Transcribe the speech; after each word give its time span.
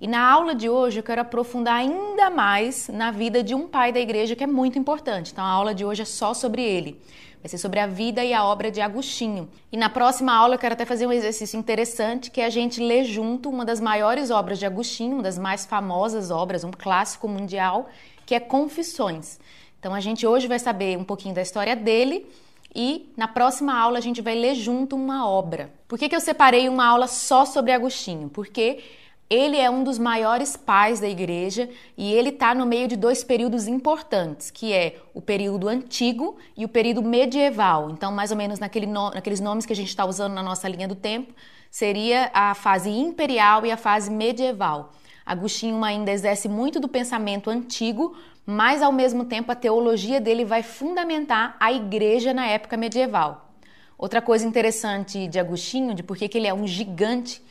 E 0.00 0.06
na 0.06 0.30
aula 0.30 0.54
de 0.54 0.70
hoje 0.70 1.00
eu 1.00 1.02
quero 1.02 1.20
aprofundar 1.20 1.74
ainda 1.74 2.30
mais 2.30 2.88
na 2.88 3.10
vida 3.10 3.42
de 3.42 3.52
um 3.52 3.66
pai 3.66 3.92
da 3.92 3.98
igreja 3.98 4.36
que 4.36 4.44
é 4.44 4.46
muito 4.46 4.78
importante. 4.78 5.32
Então 5.32 5.44
a 5.44 5.50
aula 5.50 5.74
de 5.74 5.84
hoje 5.84 6.02
é 6.02 6.04
só 6.04 6.32
sobre 6.32 6.62
ele. 6.62 7.00
Vai 7.42 7.48
ser 7.48 7.58
sobre 7.58 7.80
a 7.80 7.86
vida 7.86 8.24
e 8.24 8.32
a 8.32 8.44
obra 8.44 8.70
de 8.70 8.80
Agostinho. 8.80 9.48
E 9.72 9.76
na 9.76 9.90
próxima 9.90 10.32
aula 10.32 10.54
eu 10.54 10.58
quero 10.58 10.74
até 10.74 10.84
fazer 10.84 11.06
um 11.06 11.12
exercício 11.12 11.58
interessante, 11.58 12.30
que 12.30 12.40
é 12.40 12.44
a 12.44 12.50
gente 12.50 12.80
ler 12.80 13.04
junto 13.04 13.50
uma 13.50 13.64
das 13.64 13.80
maiores 13.80 14.30
obras 14.30 14.58
de 14.58 14.66
Agostinho, 14.66 15.14
uma 15.14 15.22
das 15.22 15.36
mais 15.36 15.66
famosas 15.66 16.30
obras, 16.30 16.62
um 16.62 16.70
clássico 16.70 17.26
mundial, 17.26 17.88
que 18.24 18.36
é 18.36 18.40
Confissões. 18.40 19.40
Então 19.80 19.92
a 19.94 20.00
gente 20.00 20.26
hoje 20.26 20.46
vai 20.46 20.60
saber 20.60 20.96
um 20.96 21.04
pouquinho 21.04 21.34
da 21.34 21.42
história 21.42 21.74
dele 21.74 22.26
e 22.74 23.12
na 23.16 23.26
próxima 23.26 23.78
aula 23.78 23.98
a 23.98 24.00
gente 24.00 24.20
vai 24.20 24.34
ler 24.34 24.54
junto 24.54 24.94
uma 24.94 25.28
obra. 25.28 25.72
Por 25.86 25.98
que, 25.98 26.08
que 26.08 26.16
eu 26.16 26.20
separei 26.20 26.68
uma 26.68 26.86
aula 26.86 27.06
só 27.06 27.44
sobre 27.44 27.72
Agostinho? 27.72 28.28
Porque 28.28 28.82
ele 29.30 29.58
é 29.58 29.68
um 29.68 29.84
dos 29.84 29.98
maiores 29.98 30.56
pais 30.56 31.00
da 31.00 31.08
igreja 31.08 31.68
e 31.96 32.12
ele 32.12 32.30
está 32.30 32.54
no 32.54 32.64
meio 32.64 32.88
de 32.88 32.96
dois 32.96 33.22
períodos 33.22 33.68
importantes, 33.68 34.50
que 34.50 34.72
é 34.72 34.96
o 35.12 35.20
período 35.20 35.68
antigo 35.68 36.38
e 36.56 36.64
o 36.64 36.68
período 36.68 37.02
medieval. 37.02 37.90
Então, 37.90 38.10
mais 38.10 38.30
ou 38.30 38.36
menos 38.36 38.58
naquele 38.58 38.86
no, 38.86 39.10
naqueles 39.10 39.40
nomes 39.40 39.66
que 39.66 39.72
a 39.72 39.76
gente 39.76 39.88
está 39.88 40.06
usando 40.06 40.32
na 40.32 40.42
nossa 40.42 40.66
linha 40.66 40.88
do 40.88 40.94
tempo, 40.94 41.34
seria 41.70 42.30
a 42.32 42.54
fase 42.54 42.88
imperial 42.88 43.66
e 43.66 43.70
a 43.70 43.76
fase 43.76 44.10
medieval. 44.10 44.92
Agostinho 45.26 45.84
ainda 45.84 46.10
exerce 46.10 46.48
muito 46.48 46.80
do 46.80 46.88
pensamento 46.88 47.50
antigo, 47.50 48.16
mas 48.50 48.80
ao 48.80 48.90
mesmo 48.90 49.26
tempo 49.26 49.52
a 49.52 49.54
teologia 49.54 50.18
dele 50.18 50.42
vai 50.42 50.62
fundamentar 50.62 51.54
a 51.60 51.70
igreja 51.70 52.32
na 52.32 52.46
época 52.46 52.78
medieval. 52.78 53.52
Outra 53.98 54.22
coisa 54.22 54.46
interessante 54.46 55.28
de 55.28 55.38
Agostinho, 55.38 55.94
de 55.94 56.02
por 56.02 56.16
que 56.16 56.30
ele 56.38 56.46
é 56.46 56.54
um 56.54 56.66
gigante 56.66 57.42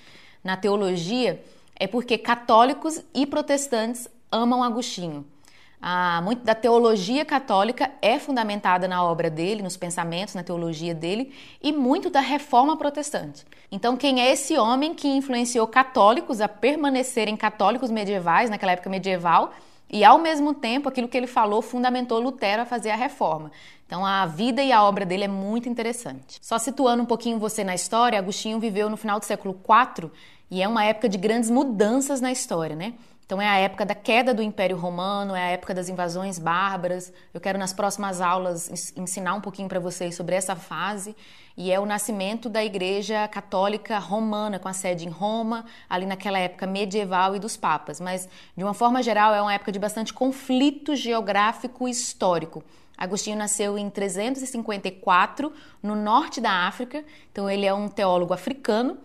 na 0.44 0.58
teologia, 0.58 1.40
é 1.76 1.86
porque 1.86 2.18
católicos 2.18 3.00
e 3.14 3.28
protestantes 3.28 4.08
amam 4.32 4.64
Agostinho. 4.64 5.24
Ah, 5.80 6.20
muito 6.24 6.44
da 6.44 6.56
teologia 6.56 7.24
católica 7.24 7.92
é 8.02 8.18
fundamentada 8.18 8.88
na 8.88 9.04
obra 9.04 9.30
dele, 9.30 9.62
nos 9.62 9.78
pensamentos, 9.78 10.34
na 10.34 10.42
teologia 10.42 10.96
dele, 10.96 11.32
e 11.62 11.72
muito 11.72 12.10
da 12.10 12.22
reforma 12.22 12.76
protestante. 12.76 13.46
Então, 13.72 13.96
quem 13.96 14.20
é 14.20 14.32
esse 14.32 14.58
homem 14.58 14.96
que 14.96 15.08
influenciou 15.08 15.68
católicos 15.68 16.42
a 16.42 16.48
permanecerem 16.48 17.38
católicos 17.38 17.92
medievais, 17.92 18.50
naquela 18.50 18.72
época 18.72 18.90
medieval, 18.90 19.54
e 19.90 20.04
ao 20.04 20.20
mesmo 20.20 20.54
tempo 20.54 20.90
aquilo 20.90 21.08
que 21.08 21.18
ele 21.18 21.28
falou 21.28 21.62
fundamentou 21.62 22.20
Lutero 22.20 22.64
a 22.64 22.66
fazer 22.66 22.90
a 22.90 22.96
reforma. 22.96 23.52
Então, 23.86 24.06
a 24.06 24.26
vida 24.26 24.62
e 24.62 24.72
a 24.72 24.84
obra 24.84 25.06
dele 25.06 25.24
é 25.24 25.30
muito 25.30 25.70
interessante. 25.70 26.40
Só 26.42 26.58
situando 26.58 27.04
um 27.04 27.06
pouquinho 27.06 27.40
você 27.40 27.64
na 27.64 27.74
história, 27.74 28.20
Agostinho 28.20 28.60
viveu 28.60 28.90
no 28.90 28.98
final 28.98 29.18
do 29.18 29.24
século 29.24 29.58
IV 29.58 30.12
e 30.52 30.62
é 30.62 30.68
uma 30.68 30.84
época 30.84 31.08
de 31.08 31.18
grandes 31.18 31.50
mudanças 31.50 32.20
na 32.20 32.32
história, 32.32 32.76
né? 32.76 32.94
Então 33.26 33.42
é 33.42 33.48
a 33.48 33.58
época 33.58 33.86
da 33.86 33.94
queda 33.94 34.34
do 34.34 34.42
Império 34.42 34.78
Romano, 34.78 35.36
é 35.36 35.42
a 35.42 35.50
época 35.50 35.74
das 35.74 35.90
invasões 35.90 36.40
bárbaras. 36.40 37.12
Eu 37.34 37.42
quero 37.42 37.60
nas 37.60 37.74
próximas 37.74 38.22
aulas 38.22 38.94
ensinar 38.96 39.34
um 39.34 39.42
pouquinho 39.42 39.68
para 39.68 39.82
vocês 39.82 40.16
sobre 40.16 40.34
essa 40.34 40.56
fase. 40.56 41.14
E 41.58 41.72
é 41.72 41.80
o 41.80 41.86
nascimento 41.86 42.48
da 42.48 42.64
Igreja 42.64 43.28
Católica 43.28 43.98
Romana, 43.98 44.60
com 44.60 44.68
a 44.68 44.74
sede 44.74 45.08
em 45.08 45.10
Roma, 45.10 45.66
ali 45.90 46.06
naquela 46.06 46.38
época 46.38 46.68
medieval 46.68 47.36
e 47.36 47.40
dos 47.40 47.58
papas. 47.58 48.00
Mas, 48.00 48.30
de 48.56 48.64
uma 48.64 48.76
forma 48.76 49.02
geral, 49.02 49.34
é 49.34 49.42
uma 49.42 49.54
época 49.54 49.72
de 49.72 49.80
bastante 49.80 50.14
conflito 50.14 50.96
geográfico 50.96 51.88
e 51.88 51.92
histórico. 51.92 52.64
Agostinho 52.96 53.36
nasceu 53.36 53.78
em 53.78 53.90
354, 53.90 55.52
no 55.82 55.96
norte 55.96 56.40
da 56.40 56.68
África, 56.68 57.04
então 57.32 57.50
ele 57.50 57.66
é 57.66 57.74
um 57.74 57.88
teólogo 57.88 58.34
africano 58.34 58.98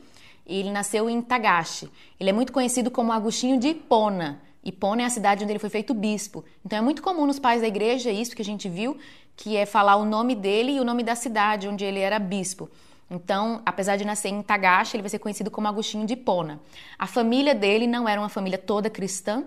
ele 0.47 0.71
nasceu 0.71 1.09
em 1.09 1.23
Tagashi. 1.23 1.91
Ele 2.19 2.31
é 2.31 2.33
muito 2.33 2.53
conhecido 2.53 2.91
como 2.91 3.13
Agostinho 3.13 3.59
de 3.59 3.69
Hipona. 3.69 4.41
Hipona 4.65 5.03
é 5.03 5.05
a 5.05 5.11
cidade 5.11 5.43
onde 5.43 5.53
ele 5.53 5.59
foi 5.59 5.71
feito 5.71 5.93
bispo. 5.93 6.45
Então 6.65 6.79
é 6.79 6.83
muito 6.83 7.03
comum 7.03 7.27
nos 7.27 7.39
pais 7.39 7.61
da 7.61 7.69
igreja 7.69 8.11
isso 8.11 8.37
que 8.37 8.43
a 8.43 8.45
gente 8.45 8.69
viu, 8.69 8.97
que 9.37 9.57
é 9.57 9.67
falar 9.67 9.97
o 9.97 10.05
nome 10.05 10.35
dele 10.35 10.73
e 10.73 10.81
o 10.81 10.85
nome 10.85 11.03
da 11.03 11.15
cidade 11.15 11.69
onde 11.69 11.85
ele 11.85 11.99
era 11.99 12.19
bispo. 12.19 12.71
Então, 13.11 13.61
apesar 13.67 13.97
de 13.97 14.05
nascer 14.05 14.29
em 14.29 14.41
Tagashi, 14.41 14.97
ele 14.97 15.03
vai 15.03 15.11
ser 15.11 15.19
conhecido 15.19 15.51
como 15.51 15.69
Agostinho 15.69 16.07
de 16.07 16.15
Hipona. 16.15 16.61
A 16.99 17.07
família 17.07 17.55
dele 17.55 17.87
não 17.87 18.09
era 18.09 18.21
uma 18.21 18.31
família 18.31 18.57
toda 18.57 18.89
cristã. 18.89 19.45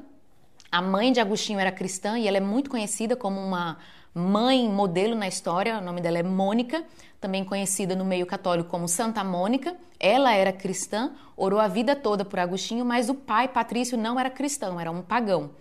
A 0.72 0.81
mãe 0.81 1.12
de 1.12 1.20
Agostinho 1.20 1.59
era 1.59 1.72
cristã 1.72 2.20
e 2.20 2.28
ela 2.28 2.38
é 2.38 2.42
muito 2.42 2.70
conhecida 2.70 3.16
como 3.16 3.40
uma 3.40 3.78
mãe 4.14 4.70
modelo 4.70 5.16
na 5.16 5.28
história, 5.28 5.80
o 5.80 5.82
nome 5.82 6.00
dela 6.00 6.18
é 6.18 6.24
Mônica, 6.24 6.86
também 7.20 7.44
conhecida 7.44 7.96
no 7.96 8.06
meio 8.06 8.26
católico 8.26 8.70
como 8.70 8.88
Santa 8.88 9.24
Mônica. 9.24 9.76
Ela 10.00 10.34
era 10.34 10.53
cristã, 10.53 11.12
orou 11.36 11.59
a 11.59 11.68
vida 11.68 11.96
toda 11.96 12.24
por 12.24 12.40
Agostinho, 12.40 12.86
mas 12.86 13.09
o 13.09 13.16
pai 13.16 13.48
Patrício 13.48 13.98
não 13.98 14.20
era 14.20 14.30
cristão, 14.30 14.80
era 14.80 14.92
um 14.92 15.02
pagão. 15.02 15.52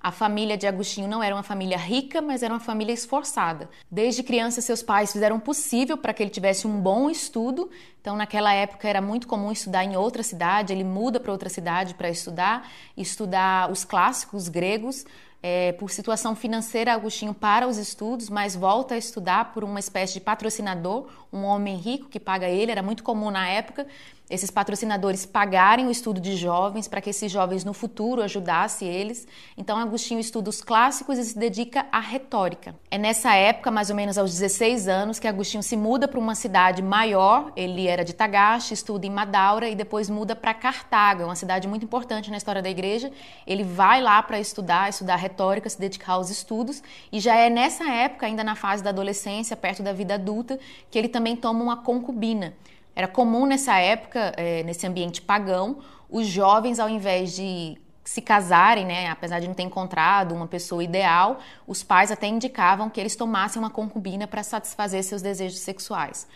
A 0.00 0.12
família 0.12 0.56
de 0.56 0.66
Agostinho 0.66 1.08
não 1.08 1.20
era 1.22 1.34
uma 1.34 1.42
família 1.42 1.76
rica, 1.76 2.22
mas 2.22 2.44
era 2.44 2.54
uma 2.54 2.60
família 2.60 2.92
esforçada. 2.92 3.68
Desde 3.90 4.22
criança, 4.22 4.60
seus 4.60 4.80
pais 4.80 5.12
fizeram 5.12 5.36
o 5.36 5.40
possível 5.40 5.96
para 5.96 6.14
que 6.14 6.22
ele 6.22 6.30
tivesse 6.30 6.68
um 6.68 6.80
bom 6.80 7.10
estudo. 7.10 7.68
Então, 8.00 8.14
naquela 8.14 8.52
época, 8.52 8.88
era 8.88 9.00
muito 9.00 9.26
comum 9.26 9.50
estudar 9.50 9.84
em 9.84 9.96
outra 9.96 10.22
cidade. 10.22 10.72
Ele 10.72 10.84
muda 10.84 11.18
para 11.18 11.32
outra 11.32 11.48
cidade 11.48 11.94
para 11.94 12.08
estudar, 12.08 12.70
estudar 12.96 13.72
os 13.72 13.84
clássicos 13.84 14.48
gregos. 14.48 15.04
É, 15.40 15.72
por 15.72 15.90
situação 15.90 16.34
financeira, 16.34 16.92
Agostinho 16.92 17.32
para 17.32 17.68
os 17.68 17.76
estudos, 17.76 18.28
mas 18.28 18.56
volta 18.56 18.94
a 18.94 18.98
estudar 18.98 19.52
por 19.52 19.62
uma 19.62 19.78
espécie 19.78 20.14
de 20.14 20.20
patrocinador, 20.20 21.08
um 21.32 21.44
homem 21.44 21.76
rico 21.76 22.08
que 22.08 22.18
paga 22.18 22.48
ele. 22.48 22.72
Era 22.72 22.82
muito 22.82 23.04
comum 23.04 23.30
na 23.30 23.48
época 23.48 23.86
esses 24.30 24.50
patrocinadores 24.50 25.24
pagarem 25.24 25.86
o 25.86 25.90
estudo 25.90 26.20
de 26.20 26.36
jovens 26.36 26.86
para 26.86 27.00
que 27.00 27.10
esses 27.10 27.32
jovens 27.32 27.64
no 27.64 27.72
futuro 27.72 28.22
ajudassem 28.22 28.86
eles. 28.86 29.26
Então, 29.56 29.78
Agostinho 29.78 30.20
estuda 30.20 30.50
os 30.50 30.60
clássicos 30.60 31.18
e 31.18 31.24
se 31.24 31.38
dedica 31.38 31.86
à 31.90 31.98
retórica. 31.98 32.74
É 32.90 32.98
nessa 32.98 33.34
época, 33.34 33.70
mais 33.70 33.88
ou 33.88 33.96
menos 33.96 34.18
aos 34.18 34.32
16 34.32 34.86
anos, 34.86 35.18
que 35.18 35.26
Agostinho 35.26 35.62
se 35.62 35.76
muda 35.76 36.06
para 36.06 36.20
uma 36.20 36.34
cidade 36.34 36.82
maior. 36.82 37.52
Ele 37.56 37.86
era 37.86 38.04
de 38.04 38.12
Tagaste, 38.12 38.74
estuda 38.74 39.06
em 39.06 39.10
Madaura 39.10 39.68
e 39.68 39.74
depois 39.74 40.10
muda 40.10 40.36
para 40.36 40.52
Cartago, 40.52 41.24
uma 41.24 41.34
cidade 41.34 41.66
muito 41.66 41.84
importante 41.84 42.30
na 42.30 42.36
história 42.36 42.60
da 42.60 42.68
igreja. 42.68 43.10
Ele 43.46 43.64
vai 43.64 44.02
lá 44.02 44.22
para 44.22 44.38
estudar, 44.38 44.90
estudar 44.90 45.16
retórica, 45.16 45.70
se 45.70 45.80
dedicar 45.80 46.12
aos 46.12 46.28
estudos. 46.28 46.82
E 47.10 47.18
já 47.18 47.34
é 47.34 47.48
nessa 47.48 47.88
época, 47.88 48.26
ainda 48.26 48.44
na 48.44 48.54
fase 48.54 48.82
da 48.82 48.90
adolescência, 48.90 49.56
perto 49.56 49.82
da 49.82 49.92
vida 49.92 50.14
adulta, 50.14 50.58
que 50.90 50.98
ele 50.98 51.08
também 51.08 51.34
toma 51.34 51.62
uma 51.62 51.76
concubina. 51.78 52.52
Era 52.98 53.06
comum 53.06 53.46
nessa 53.46 53.78
época, 53.78 54.32
é, 54.36 54.64
nesse 54.64 54.84
ambiente 54.84 55.22
pagão, 55.22 55.78
os 56.10 56.26
jovens, 56.26 56.80
ao 56.80 56.88
invés 56.88 57.32
de 57.32 57.78
se 58.02 58.20
casarem, 58.20 58.84
né, 58.84 59.08
apesar 59.08 59.38
de 59.38 59.46
não 59.46 59.54
ter 59.54 59.62
encontrado 59.62 60.34
uma 60.34 60.48
pessoa 60.48 60.82
ideal, 60.82 61.38
os 61.64 61.84
pais 61.84 62.10
até 62.10 62.26
indicavam 62.26 62.90
que 62.90 62.98
eles 62.98 63.14
tomassem 63.14 63.62
uma 63.62 63.70
concubina 63.70 64.26
para 64.26 64.42
satisfazer 64.42 65.04
seus 65.04 65.22
desejos 65.22 65.60
sexuais. 65.60 66.26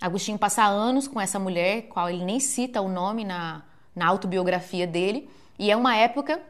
Agostinho 0.00 0.36
passa 0.36 0.64
anos 0.64 1.06
com 1.06 1.20
essa 1.20 1.38
mulher, 1.38 1.82
qual 1.82 2.10
ele 2.10 2.24
nem 2.24 2.40
cita 2.40 2.80
o 2.80 2.88
nome 2.88 3.24
na, 3.24 3.62
na 3.94 4.08
autobiografia 4.08 4.88
dele, 4.88 5.30
e 5.56 5.70
é 5.70 5.76
uma 5.76 5.94
época 5.94 6.40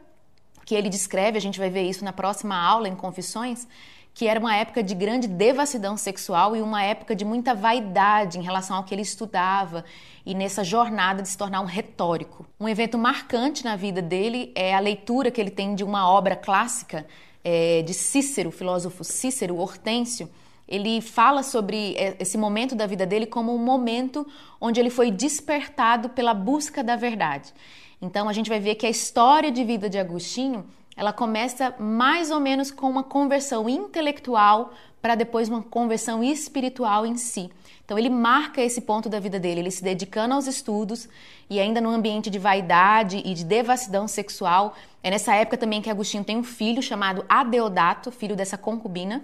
que 0.65 0.73
ele 0.73 0.89
descreve, 0.89 1.37
a 1.37 1.41
gente 1.41 1.59
vai 1.59 1.69
ver 1.69 1.83
isso 1.83 2.03
na 2.03 2.11
próxima 2.11 2.57
aula 2.57 2.87
em 2.87 2.95
Confissões, 2.95 3.67
que 4.13 4.27
era 4.27 4.39
uma 4.39 4.55
época 4.55 4.83
de 4.83 4.93
grande 4.93 5.27
devassidão 5.27 5.95
sexual 5.95 6.55
e 6.55 6.61
uma 6.61 6.83
época 6.83 7.15
de 7.15 7.23
muita 7.23 7.53
vaidade 7.55 8.37
em 8.37 8.41
relação 8.41 8.75
ao 8.75 8.83
que 8.83 8.93
ele 8.93 9.01
estudava 9.01 9.85
e 10.25 10.35
nessa 10.35 10.63
jornada 10.63 11.21
de 11.21 11.29
se 11.29 11.37
tornar 11.37 11.61
um 11.61 11.65
retórico. 11.65 12.45
Um 12.59 12.67
evento 12.67 12.97
marcante 12.97 13.63
na 13.63 13.75
vida 13.75 14.01
dele 14.01 14.51
é 14.55 14.75
a 14.75 14.79
leitura 14.79 15.31
que 15.31 15.39
ele 15.39 15.49
tem 15.49 15.73
de 15.73 15.83
uma 15.83 16.09
obra 16.09 16.35
clássica 16.35 17.05
é, 17.43 17.81
de 17.81 17.93
Cícero, 17.93 18.51
filósofo 18.51 19.03
Cícero, 19.03 19.57
Hortêncio. 19.57 20.29
Ele 20.67 21.01
fala 21.01 21.41
sobre 21.41 21.95
é, 21.95 22.15
esse 22.19 22.37
momento 22.37 22.75
da 22.75 22.85
vida 22.85 23.05
dele 23.05 23.25
como 23.25 23.55
um 23.55 23.57
momento 23.57 24.27
onde 24.59 24.79
ele 24.79 24.89
foi 24.89 25.09
despertado 25.09 26.09
pela 26.09 26.33
busca 26.33 26.83
da 26.83 26.95
verdade. 26.95 27.53
Então 28.01 28.29
a 28.29 28.33
gente 28.33 28.49
vai 28.49 28.59
ver 28.59 28.75
que 28.75 28.85
a 28.85 28.89
história 28.89 29.51
de 29.51 29.63
vida 29.63 29.89
de 29.89 29.97
Agostinho 29.97 30.65
ela 30.99 31.13
começa 31.13 31.73
mais 31.79 32.29
ou 32.29 32.41
menos 32.41 32.71
com 32.71 32.89
uma 32.89 33.05
conversão 33.05 33.69
intelectual 33.69 34.73
para 35.01 35.15
depois 35.15 35.47
uma 35.47 35.63
conversão 35.63 36.21
espiritual 36.21 37.05
em 37.05 37.15
si. 37.15 37.49
Então 37.85 37.97
ele 37.97 38.09
marca 38.09 38.61
esse 38.61 38.81
ponto 38.81 39.07
da 39.07 39.17
vida 39.17 39.39
dele, 39.39 39.61
ele 39.61 39.71
se 39.71 39.81
dedicando 39.81 40.33
aos 40.33 40.45
estudos 40.45 41.07
e 41.49 41.57
ainda 41.57 41.79
num 41.79 41.89
ambiente 41.89 42.29
de 42.29 42.37
vaidade 42.37 43.21
e 43.23 43.33
de 43.33 43.45
devassidão 43.45 44.09
sexual. 44.09 44.75
É 45.01 45.09
nessa 45.09 45.33
época 45.33 45.55
também 45.55 45.81
que 45.81 45.89
Agostinho 45.89 46.25
tem 46.25 46.35
um 46.35 46.43
filho 46.43 46.83
chamado 46.83 47.23
Adeodato, 47.29 48.11
filho 48.11 48.35
dessa 48.35 48.57
concubina. 48.57 49.23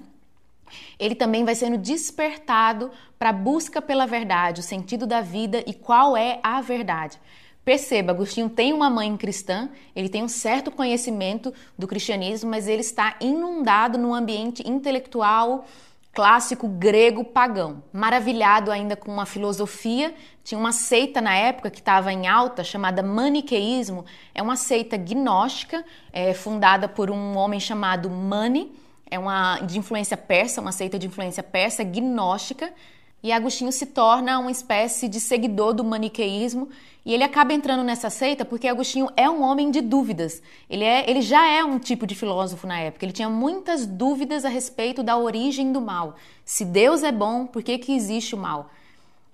Ele 0.97 1.13
também 1.13 1.43
vai 1.43 1.55
sendo 1.55 1.77
despertado 1.77 2.89
para 3.19 3.31
a 3.31 3.33
busca 3.33 3.81
pela 3.81 4.07
verdade, 4.07 4.61
o 4.61 4.63
sentido 4.63 5.05
da 5.05 5.19
vida 5.19 5.61
e 5.67 5.73
qual 5.73 6.15
é 6.15 6.39
a 6.41 6.61
verdade. 6.61 7.19
Perceba, 7.65 8.11
Agostinho 8.11 8.47
tem 8.47 8.71
uma 8.71 8.91
mãe 8.91 9.17
cristã, 9.17 9.69
ele 9.95 10.07
tem 10.07 10.23
um 10.23 10.27
certo 10.27 10.69
conhecimento 10.69 11.51
do 11.75 11.87
cristianismo, 11.87 12.47
mas 12.47 12.67
ele 12.67 12.81
está 12.81 13.15
inundado 13.19 13.97
num 13.97 14.13
ambiente 14.13 14.61
intelectual 14.69 15.65
clássico 16.13 16.67
grego 16.67 17.25
pagão. 17.25 17.83
Maravilhado 17.91 18.71
ainda 18.71 18.95
com 18.95 19.11
uma 19.11 19.25
filosofia, 19.25 20.13
tinha 20.43 20.59
uma 20.59 20.71
seita 20.71 21.19
na 21.19 21.35
época 21.35 21.71
que 21.71 21.79
estava 21.79 22.13
em 22.13 22.27
alta 22.27 22.63
chamada 22.63 23.01
maniqueísmo. 23.01 24.05
É 24.33 24.43
uma 24.43 24.55
seita 24.55 24.95
gnóstica 24.95 25.83
é, 26.13 26.35
fundada 26.35 26.87
por 26.87 27.09
um 27.09 27.35
homem 27.35 27.59
chamado 27.59 28.11
Mani. 28.11 28.71
É 29.09 29.17
uma 29.17 29.59
de 29.61 29.79
influência 29.79 30.15
persa, 30.15 30.61
uma 30.61 30.71
seita 30.71 30.99
de 30.99 31.07
influência 31.07 31.41
persa 31.41 31.83
gnóstica 31.83 32.71
e 33.25 33.31
Agostinho 33.31 33.71
se 33.71 33.87
torna 33.87 34.37
uma 34.37 34.51
espécie 34.51 35.07
de 35.07 35.19
seguidor 35.19 35.73
do 35.73 35.83
maniqueísmo 35.83 36.69
e 37.03 37.11
ele 37.11 37.23
acaba 37.23 37.53
entrando 37.53 37.83
nessa 37.83 38.07
seita 38.07 38.45
porque 38.45 38.67
Agostinho 38.67 39.09
é 39.17 39.27
um 39.27 39.41
homem 39.41 39.71
de 39.71 39.81
dúvidas. 39.81 40.43
Ele, 40.69 40.83
é, 40.83 41.09
ele 41.09 41.23
já 41.23 41.43
é 41.47 41.63
um 41.63 41.79
tipo 41.79 42.05
de 42.05 42.13
filósofo 42.13 42.67
na 42.67 42.79
época. 42.79 43.03
Ele 43.03 43.11
tinha 43.11 43.27
muitas 43.27 43.87
dúvidas 43.87 44.45
a 44.45 44.49
respeito 44.49 45.01
da 45.01 45.17
origem 45.17 45.71
do 45.71 45.81
mal. 45.81 46.17
Se 46.45 46.63
Deus 46.63 47.01
é 47.01 47.11
bom, 47.11 47.47
por 47.47 47.63
que, 47.63 47.79
que 47.79 47.95
existe 47.95 48.35
o 48.35 48.37
mal? 48.37 48.69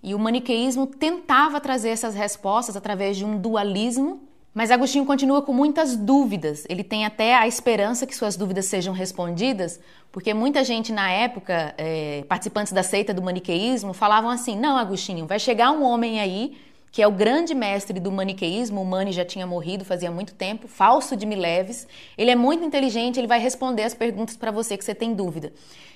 E 0.02 0.16
o 0.16 0.20
maniqueísmo 0.20 0.88
tentava 0.88 1.60
trazer 1.60 1.90
essas 1.90 2.16
respostas 2.16 2.78
através 2.78 3.18
de 3.18 3.26
um 3.26 3.38
dualismo 3.38 4.22
mas 4.54 4.70
Agostinho 4.70 5.06
continua 5.06 5.42
com 5.42 5.54
muitas 5.54 5.96
dúvidas. 5.96 6.66
Ele 6.68 6.84
tem 6.84 7.06
até 7.06 7.36
a 7.36 7.48
esperança 7.48 8.06
que 8.06 8.16
suas 8.16 8.36
dúvidas 8.36 8.66
sejam 8.66 8.94
respondidas, 8.94 9.80
porque 10.12 10.34
muita 10.34 10.64
gente 10.64 10.92
na 10.92 11.10
época, 11.10 11.74
é, 11.78 12.24
participantes 12.28 12.74
da 12.74 12.84
seita 12.84 13.14
do 13.14 13.22
maniqueísmo, 13.22 13.94
falavam 13.94 14.30
assim: 14.30 14.60
não, 14.60 14.78
Agostinho, 14.78 15.26
vai 15.26 15.40
chegar 15.40 15.72
um 15.72 15.84
homem 15.84 16.20
aí 16.20 16.58
que 16.92 17.02
é 17.02 17.08
o 17.08 17.12
grande 17.12 17.56
mestre 17.56 18.00
do 18.00 18.12
maniqueísmo, 18.12 18.82
o 18.82 18.86
Mani 18.86 19.14
já 19.14 19.24
tinha 19.24 19.48
morrido 19.48 19.86
fazia 19.86 20.12
muito 20.12 20.34
tempo, 20.34 20.68
falso 20.68 21.16
de 21.16 21.26
Mileves. 21.26 21.88
Ele 22.18 22.30
é 22.30 22.36
muito 22.36 22.66
inteligente, 22.66 23.18
ele 23.18 23.28
vai 23.28 23.40
responder 23.40 23.84
as 23.84 23.94
perguntas 23.94 24.36
para 24.36 24.52
você 24.52 24.78
que 24.78 24.84
você 24.84 24.94
tem 24.94 25.14
dúvida. 25.14 25.54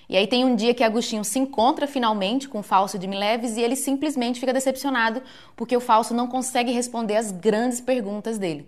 E 0.08 0.16
aí 0.16 0.26
tem 0.26 0.46
um 0.46 0.56
dia 0.56 0.74
que 0.74 0.84
Agostinho 0.84 1.26
se 1.26 1.38
encontra 1.38 1.86
finalmente 1.86 2.48
com 2.48 2.60
o 2.60 2.64
falso 2.64 2.98
de 2.98 3.08
Mileves 3.08 3.58
e 3.58 3.62
ele 3.62 3.76
simplesmente 3.76 4.40
fica 4.40 4.54
decepcionado 4.54 5.22
porque 5.56 5.76
o 5.76 5.82
falso 5.82 6.14
não 6.14 6.28
consegue 6.28 6.72
responder 6.72 7.18
as 7.18 7.32
grandes 7.32 7.82
perguntas 7.82 8.38
dele. 8.38 8.66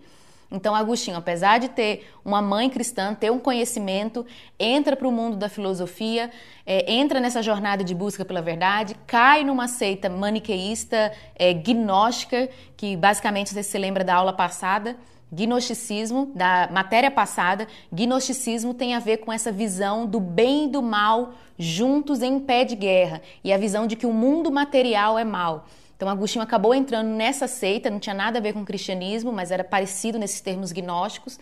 Então, 0.52 0.74
Agostinho, 0.74 1.18
apesar 1.18 1.60
de 1.60 1.68
ter 1.68 2.10
uma 2.24 2.42
mãe 2.42 2.70
cristã, 2.70 3.14
ter 3.14 3.32
um 3.32 3.40
conhecimento, 3.40 4.26
entra 4.58 4.96
para 4.96 5.08
o 5.08 5.12
mundo 5.12 5.36
da 5.36 5.50
filosofia, 5.50 6.32
é, 6.66 6.92
entra 6.92 7.20
nessa 7.20 7.44
jornada 7.44 7.84
de 7.84 7.94
busca 7.94 8.24
pela 8.24 8.42
verdade, 8.42 8.96
cai 9.06 9.44
numa 9.44 9.68
seita 9.68 10.10
maniqueísta, 10.10 11.12
é, 11.36 11.54
gnóstica, 11.54 12.50
que 12.78 12.96
basicamente 12.96 13.54
você 13.54 13.62
se 13.62 13.78
lembra 13.78 14.04
da 14.04 14.16
aula 14.16 14.32
passada, 14.32 14.96
Gnosticismo, 15.30 16.32
da 16.34 16.70
matéria 16.72 17.12
passada, 17.12 17.68
gnosticismo 17.92 18.74
tem 18.74 18.96
a 18.96 19.00
ver 19.00 19.18
com 19.18 19.34
essa 19.34 19.52
visão 19.52 20.06
do 20.06 20.22
bem 20.22 20.66
e 20.66 20.70
do 20.70 20.82
mal 20.82 21.34
juntos 21.60 22.22
em 22.22 22.40
pé 22.40 22.64
de 22.64 22.78
guerra 22.78 23.22
e 23.44 23.52
a 23.52 23.58
visão 23.58 23.88
de 23.88 23.98
que 23.98 24.06
o 24.06 24.14
mundo 24.14 24.50
material 24.50 25.20
é 25.20 25.26
mal. 25.26 25.66
Então, 25.98 26.08
Agostinho 26.08 26.44
acabou 26.44 26.76
entrando 26.76 27.08
nessa 27.08 27.48
seita, 27.48 27.90
não 27.90 28.00
tinha 28.00 28.14
nada 28.14 28.38
a 28.38 28.42
ver 28.42 28.54
com 28.54 28.62
o 28.62 28.66
cristianismo, 28.66 29.32
mas 29.34 29.50
era 29.50 29.64
parecido 29.64 30.20
nesses 30.20 30.40
termos 30.40 30.72
gnósticos. 30.72 31.40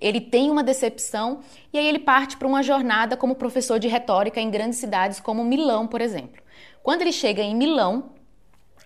Ele 0.00 0.18
tem 0.18 0.50
uma 0.50 0.64
decepção 0.64 1.40
e 1.70 1.78
aí 1.78 1.86
ele 1.86 1.98
parte 1.98 2.38
para 2.38 2.48
uma 2.48 2.62
jornada 2.62 3.18
como 3.18 3.34
professor 3.34 3.78
de 3.78 3.86
retórica 3.86 4.40
em 4.40 4.50
grandes 4.50 4.78
cidades 4.78 5.20
como 5.20 5.44
Milão, 5.44 5.86
por 5.86 6.00
exemplo. 6.00 6.42
Quando 6.82 7.02
ele 7.02 7.12
chega 7.12 7.42
em 7.42 7.54
Milão, 7.54 8.12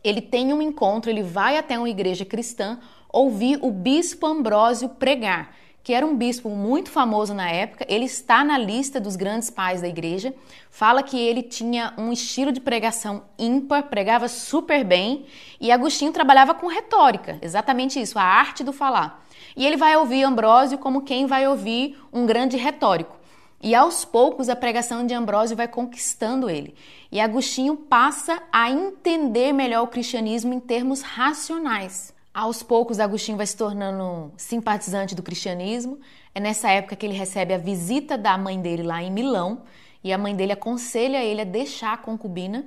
ele 0.03 0.21
tem 0.21 0.53
um 0.53 0.61
encontro, 0.61 1.09
ele 1.09 1.23
vai 1.23 1.57
até 1.57 1.79
uma 1.79 1.89
igreja 1.89 2.25
cristã 2.25 2.81
ouvir 3.13 3.61
o 3.63 3.71
bispo 3.71 4.27
Ambrósio 4.27 4.89
pregar, 4.89 5.55
que 5.83 5.93
era 5.93 6.07
um 6.07 6.17
bispo 6.17 6.49
muito 6.49 6.91
famoso 6.91 7.35
na 7.35 7.51
época. 7.51 7.85
Ele 7.89 8.05
está 8.05 8.45
na 8.45 8.57
lista 8.57 9.01
dos 9.01 9.17
grandes 9.17 9.51
pais 9.51 9.81
da 9.81 9.89
igreja. 9.89 10.33
Fala 10.71 11.03
que 11.03 11.19
ele 11.19 11.43
tinha 11.43 11.93
um 11.99 12.13
estilo 12.13 12.53
de 12.53 12.61
pregação 12.61 13.25
ímpar, 13.39 13.85
pregava 13.85 14.29
super 14.29 14.85
bem, 14.85 15.27
e 15.61 15.71
Agostinho 15.71 16.13
trabalhava 16.13 16.55
com 16.55 16.67
retórica, 16.67 17.39
exatamente 17.43 18.01
isso, 18.01 18.19
a 18.19 18.23
arte 18.23 18.63
do 18.63 18.73
falar. 18.73 19.25
E 19.57 19.67
ele 19.67 19.77
vai 19.77 19.97
ouvir 19.97 20.23
Ambrósio 20.23 20.79
como 20.79 21.03
quem 21.03 21.27
vai 21.27 21.47
ouvir 21.47 21.99
um 22.13 22.25
grande 22.25 22.57
retórico. 22.57 23.21
E 23.63 23.75
aos 23.75 24.05
poucos 24.05 24.49
a 24.49 24.57
pregação 24.57 25.07
de 25.07 25.15
Ambrósio 25.15 25.57
vai 25.57 25.69
conquistando 25.69 26.51
ele. 26.51 26.75
E 27.13 27.21
Agostinho 27.21 27.77
passa 27.77 28.43
a 28.53 28.71
entender 28.71 29.53
melhor 29.53 29.85
o 29.85 29.89
cristianismo 29.89 30.53
em 30.53 30.59
termos 30.59 31.03
racionais. 31.03 32.13
Aos 32.35 32.63
poucos, 32.63 32.99
Agostinho 32.99 33.37
vai 33.37 33.47
se 33.47 33.55
tornando 33.55 34.33
simpatizante 34.39 35.15
do 35.15 35.23
cristianismo. 35.23 36.01
É 36.35 36.41
nessa 36.41 36.71
época 36.71 36.97
que 36.97 37.05
ele 37.05 37.15
recebe 37.15 37.53
a 37.53 37.59
visita 37.59 38.17
da 38.17 38.39
mãe 38.39 38.59
dele 38.59 38.83
lá 38.83 39.03
em 39.03 39.11
Milão 39.11 39.63
e 40.03 40.11
a 40.15 40.17
mãe 40.17 40.35
dele 40.35 40.53
aconselha 40.53 41.23
ele 41.23 41.43
a 41.43 41.45
deixar 41.45 41.93
a 41.93 41.97
concubina 41.99 42.65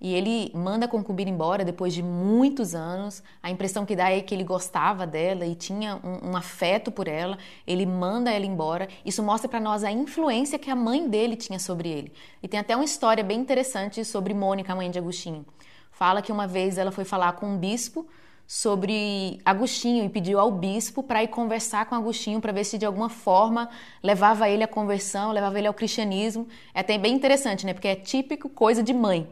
e 0.00 0.12
ele 0.12 0.50
manda 0.52 0.86
a 0.86 0.88
concubina 0.88 1.30
embora 1.30 1.64
depois 1.64 1.94
de 1.94 2.02
muitos 2.02 2.74
anos. 2.74 3.22
A 3.40 3.52
impressão 3.52 3.86
que 3.86 3.94
dá 3.94 4.10
é 4.10 4.20
que 4.20 4.34
ele 4.34 4.42
gostava 4.42 5.06
dela 5.06 5.46
e 5.46 5.54
tinha 5.54 5.94
um, 6.02 6.30
um 6.30 6.36
afeto 6.36 6.90
por 6.90 7.06
ela. 7.06 7.38
Ele 7.64 7.86
manda 7.86 8.32
ela 8.32 8.44
embora. 8.44 8.88
Isso 9.04 9.22
mostra 9.22 9.48
para 9.48 9.60
nós 9.60 9.84
a 9.84 9.92
influência 9.92 10.58
que 10.58 10.68
a 10.68 10.74
mãe 10.74 11.08
dele 11.08 11.36
tinha 11.36 11.60
sobre 11.60 11.88
ele. 11.88 12.12
E 12.42 12.48
tem 12.48 12.58
até 12.58 12.74
uma 12.74 12.84
história 12.84 13.22
bem 13.22 13.38
interessante 13.38 14.04
sobre 14.04 14.34
Mônica, 14.34 14.72
a 14.72 14.76
mãe 14.76 14.90
de 14.90 14.98
Agostinho. 14.98 15.46
Fala 15.92 16.20
que 16.20 16.32
uma 16.32 16.48
vez 16.48 16.78
ela 16.78 16.90
foi 16.90 17.04
falar 17.04 17.34
com 17.34 17.46
um 17.46 17.56
bispo 17.56 18.04
sobre 18.46 19.40
Agostinho 19.44 20.04
e 20.04 20.08
pediu 20.08 20.38
ao 20.38 20.50
bispo 20.50 21.02
para 21.02 21.22
ir 21.22 21.28
conversar 21.28 21.86
com 21.86 21.94
Agostinho 21.94 22.40
para 22.40 22.52
ver 22.52 22.64
se 22.64 22.76
de 22.76 22.84
alguma 22.84 23.08
forma 23.08 23.68
levava 24.02 24.48
ele 24.48 24.62
à 24.62 24.68
conversão, 24.68 25.32
levava 25.32 25.58
ele 25.58 25.66
ao 25.66 25.74
cristianismo. 25.74 26.46
É 26.74 26.80
até 26.80 26.98
bem 26.98 27.14
interessante, 27.14 27.64
né? 27.64 27.72
Porque 27.72 27.88
é 27.88 27.96
típico 27.96 28.48
coisa 28.48 28.82
de 28.82 28.92
mãe. 28.92 29.26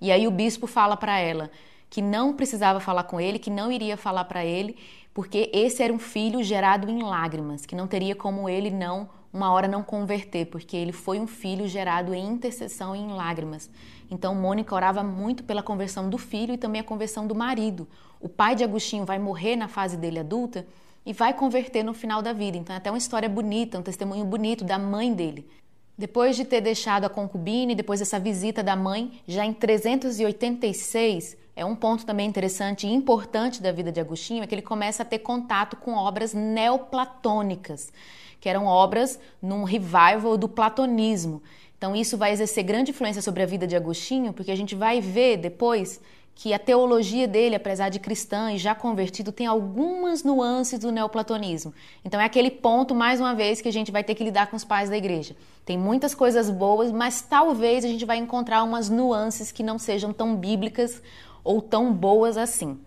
E 0.00 0.10
aí 0.10 0.26
o 0.26 0.30
bispo 0.30 0.66
fala 0.66 0.96
para 0.96 1.18
ela 1.18 1.50
que 1.90 2.02
não 2.02 2.34
precisava 2.34 2.80
falar 2.80 3.04
com 3.04 3.20
ele, 3.20 3.38
que 3.38 3.50
não 3.50 3.72
iria 3.72 3.96
falar 3.96 4.24
para 4.24 4.44
ele, 4.44 4.76
porque 5.14 5.50
esse 5.52 5.82
era 5.82 5.92
um 5.92 5.98
filho 5.98 6.42
gerado 6.42 6.90
em 6.90 7.02
lágrimas, 7.02 7.64
que 7.64 7.74
não 7.74 7.86
teria 7.86 8.14
como 8.14 8.48
ele 8.48 8.70
não 8.70 9.08
uma 9.32 9.52
hora 9.52 9.68
não 9.68 9.82
converter, 9.82 10.46
porque 10.46 10.76
ele 10.76 10.92
foi 10.92 11.20
um 11.20 11.26
filho 11.26 11.68
gerado 11.68 12.14
em 12.14 12.26
intercessão 12.26 12.94
e 12.94 12.98
em 12.98 13.12
lágrimas. 13.12 13.70
Então 14.10 14.34
Mônica 14.34 14.74
orava 14.74 15.02
muito 15.02 15.44
pela 15.44 15.62
conversão 15.62 16.08
do 16.08 16.18
filho 16.18 16.54
e 16.54 16.58
também 16.58 16.80
a 16.80 16.84
conversão 16.84 17.26
do 17.26 17.34
marido. 17.34 17.86
O 18.20 18.28
pai 18.28 18.54
de 18.54 18.64
Agostinho 18.64 19.04
vai 19.04 19.18
morrer 19.18 19.56
na 19.56 19.68
fase 19.68 19.96
dele 19.96 20.18
adulta 20.18 20.66
e 21.04 21.12
vai 21.12 21.32
converter 21.32 21.82
no 21.82 21.94
final 21.94 22.20
da 22.20 22.32
vida. 22.32 22.56
Então 22.56 22.74
é 22.74 22.78
até 22.78 22.90
uma 22.90 22.98
história 22.98 23.28
bonita, 23.28 23.78
um 23.78 23.82
testemunho 23.82 24.24
bonito 24.24 24.64
da 24.64 24.78
mãe 24.78 25.12
dele. 25.12 25.48
Depois 25.96 26.36
de 26.36 26.44
ter 26.44 26.60
deixado 26.60 27.04
a 27.04 27.08
concubina 27.08 27.72
e 27.72 27.74
depois 27.74 27.98
dessa 27.98 28.20
visita 28.20 28.62
da 28.62 28.76
mãe, 28.76 29.20
já 29.26 29.44
em 29.44 29.52
386, 29.52 31.36
é 31.56 31.64
um 31.64 31.74
ponto 31.74 32.06
também 32.06 32.28
interessante 32.28 32.86
e 32.86 32.92
importante 32.92 33.60
da 33.60 33.72
vida 33.72 33.90
de 33.90 34.00
Agostinho, 34.00 34.44
é 34.44 34.46
que 34.46 34.54
ele 34.54 34.62
começa 34.62 35.02
a 35.02 35.06
ter 35.06 35.18
contato 35.18 35.76
com 35.76 35.94
obras 35.94 36.32
neoplatônicas, 36.32 37.92
que 38.40 38.48
eram 38.48 38.66
obras 38.66 39.18
num 39.40 39.64
revival 39.64 40.36
do 40.36 40.48
platonismo. 40.48 41.42
Então 41.76 41.94
isso 41.94 42.16
vai 42.16 42.32
exercer 42.32 42.64
grande 42.64 42.90
influência 42.90 43.22
sobre 43.22 43.42
a 43.42 43.46
vida 43.46 43.66
de 43.66 43.76
Agostinho, 43.76 44.32
porque 44.32 44.50
a 44.50 44.56
gente 44.56 44.74
vai 44.74 45.00
ver 45.00 45.36
depois 45.36 46.00
que 46.34 46.54
a 46.54 46.58
teologia 46.58 47.26
dele, 47.26 47.56
apesar 47.56 47.88
de 47.88 47.98
cristã 47.98 48.52
e 48.52 48.58
já 48.58 48.72
convertido, 48.72 49.32
tem 49.32 49.46
algumas 49.46 50.22
nuances 50.22 50.78
do 50.78 50.92
neoplatonismo. 50.92 51.74
Então 52.04 52.20
é 52.20 52.24
aquele 52.24 52.48
ponto, 52.48 52.94
mais 52.94 53.18
uma 53.18 53.34
vez, 53.34 53.60
que 53.60 53.66
a 53.66 53.72
gente 53.72 53.90
vai 53.90 54.04
ter 54.04 54.14
que 54.14 54.22
lidar 54.22 54.46
com 54.46 54.54
os 54.54 54.64
pais 54.64 54.88
da 54.88 54.96
igreja. 54.96 55.34
Tem 55.64 55.76
muitas 55.76 56.14
coisas 56.14 56.48
boas, 56.48 56.92
mas 56.92 57.22
talvez 57.22 57.84
a 57.84 57.88
gente 57.88 58.04
vai 58.04 58.18
encontrar 58.18 58.62
umas 58.62 58.88
nuances 58.88 59.50
que 59.50 59.64
não 59.64 59.80
sejam 59.80 60.12
tão 60.12 60.36
bíblicas 60.36 61.02
ou 61.42 61.60
tão 61.60 61.92
boas 61.92 62.36
assim. 62.36 62.78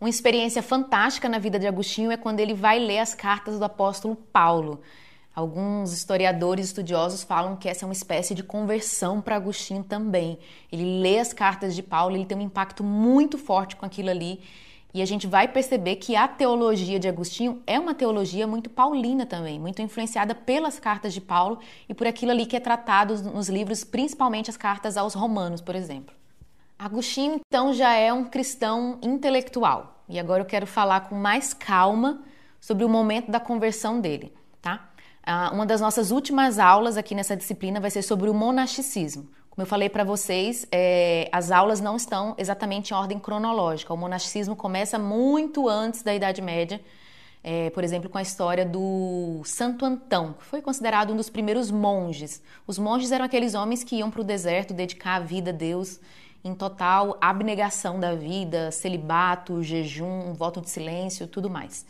Uma 0.00 0.08
experiência 0.08 0.62
fantástica 0.62 1.28
na 1.28 1.40
vida 1.40 1.58
de 1.58 1.66
Agostinho 1.66 2.12
é 2.12 2.16
quando 2.16 2.38
ele 2.38 2.54
vai 2.54 2.78
ler 2.78 3.00
as 3.00 3.14
cartas 3.14 3.58
do 3.58 3.64
apóstolo 3.64 4.14
Paulo. 4.14 4.80
Alguns 5.34 5.92
historiadores 5.92 6.66
estudiosos 6.66 7.24
falam 7.24 7.56
que 7.56 7.68
essa 7.68 7.84
é 7.84 7.86
uma 7.86 7.92
espécie 7.92 8.32
de 8.32 8.44
conversão 8.44 9.20
para 9.20 9.34
Agostinho 9.34 9.82
também. 9.82 10.38
Ele 10.70 11.00
lê 11.00 11.18
as 11.18 11.32
cartas 11.32 11.74
de 11.74 11.82
Paulo, 11.82 12.14
ele 12.14 12.26
tem 12.26 12.38
um 12.38 12.42
impacto 12.42 12.84
muito 12.84 13.36
forte 13.36 13.74
com 13.74 13.84
aquilo 13.84 14.08
ali. 14.10 14.40
E 14.94 15.02
a 15.02 15.04
gente 15.04 15.26
vai 15.26 15.48
perceber 15.48 15.96
que 15.96 16.14
a 16.14 16.28
teologia 16.28 17.00
de 17.00 17.08
Agostinho 17.08 17.60
é 17.66 17.78
uma 17.78 17.92
teologia 17.92 18.46
muito 18.46 18.70
paulina 18.70 19.26
também, 19.26 19.58
muito 19.58 19.82
influenciada 19.82 20.32
pelas 20.32 20.78
cartas 20.78 21.12
de 21.12 21.20
Paulo 21.20 21.58
e 21.88 21.94
por 21.94 22.06
aquilo 22.06 22.30
ali 22.30 22.46
que 22.46 22.56
é 22.56 22.60
tratado 22.60 23.20
nos 23.32 23.48
livros, 23.48 23.82
principalmente 23.82 24.48
as 24.48 24.56
cartas 24.56 24.96
aos 24.96 25.14
romanos, 25.14 25.60
por 25.60 25.74
exemplo. 25.74 26.17
Agostinho, 26.78 27.40
então, 27.44 27.72
já 27.72 27.94
é 27.94 28.12
um 28.12 28.24
cristão 28.24 28.98
intelectual. 29.02 30.04
E 30.08 30.18
agora 30.18 30.42
eu 30.42 30.46
quero 30.46 30.66
falar 30.66 31.08
com 31.08 31.14
mais 31.16 31.52
calma 31.52 32.22
sobre 32.60 32.84
o 32.84 32.88
momento 32.88 33.30
da 33.30 33.40
conversão 33.40 34.00
dele, 34.00 34.32
tá? 34.62 34.88
Ah, 35.22 35.50
uma 35.52 35.66
das 35.66 35.80
nossas 35.80 36.10
últimas 36.10 36.58
aulas 36.58 36.96
aqui 36.96 37.14
nessa 37.14 37.36
disciplina 37.36 37.80
vai 37.80 37.90
ser 37.90 38.02
sobre 38.02 38.30
o 38.30 38.34
monasticismo. 38.34 39.28
Como 39.50 39.62
eu 39.62 39.66
falei 39.66 39.88
para 39.88 40.04
vocês, 40.04 40.66
é, 40.70 41.28
as 41.32 41.50
aulas 41.50 41.80
não 41.80 41.96
estão 41.96 42.34
exatamente 42.38 42.92
em 42.92 42.94
ordem 42.94 43.18
cronológica. 43.18 43.92
O 43.92 43.96
monasticismo 43.96 44.54
começa 44.54 45.00
muito 45.00 45.68
antes 45.68 46.02
da 46.02 46.14
Idade 46.14 46.40
Média. 46.40 46.80
é, 47.42 47.70
por 47.70 47.84
exemplo, 47.84 48.10
com 48.10 48.18
a 48.18 48.22
história 48.22 48.64
do 48.64 49.42
Santo 49.44 49.84
Antão, 49.84 50.34
que 50.34 50.44
foi 50.44 50.60
considerado 50.60 51.12
um 51.12 51.16
dos 51.16 51.30
primeiros 51.30 51.70
monges. 51.70 52.42
Os 52.66 52.78
monges 52.78 53.12
eram 53.12 53.24
aqueles 53.24 53.54
homens 53.54 53.82
que 53.84 53.96
iam 53.96 54.10
para 54.10 54.20
o 54.20 54.24
deserto 54.24 54.74
dedicar 54.74 55.16
a 55.16 55.20
vida 55.20 55.50
a 55.50 55.52
Deus 55.52 56.00
em 56.44 56.54
total 56.54 57.16
abnegação 57.20 57.98
da 57.98 58.14
vida, 58.14 58.70
celibato, 58.70 59.62
jejum, 59.62 60.32
voto 60.32 60.60
de 60.60 60.70
silêncio, 60.70 61.26
tudo 61.26 61.50
mais. 61.50 61.84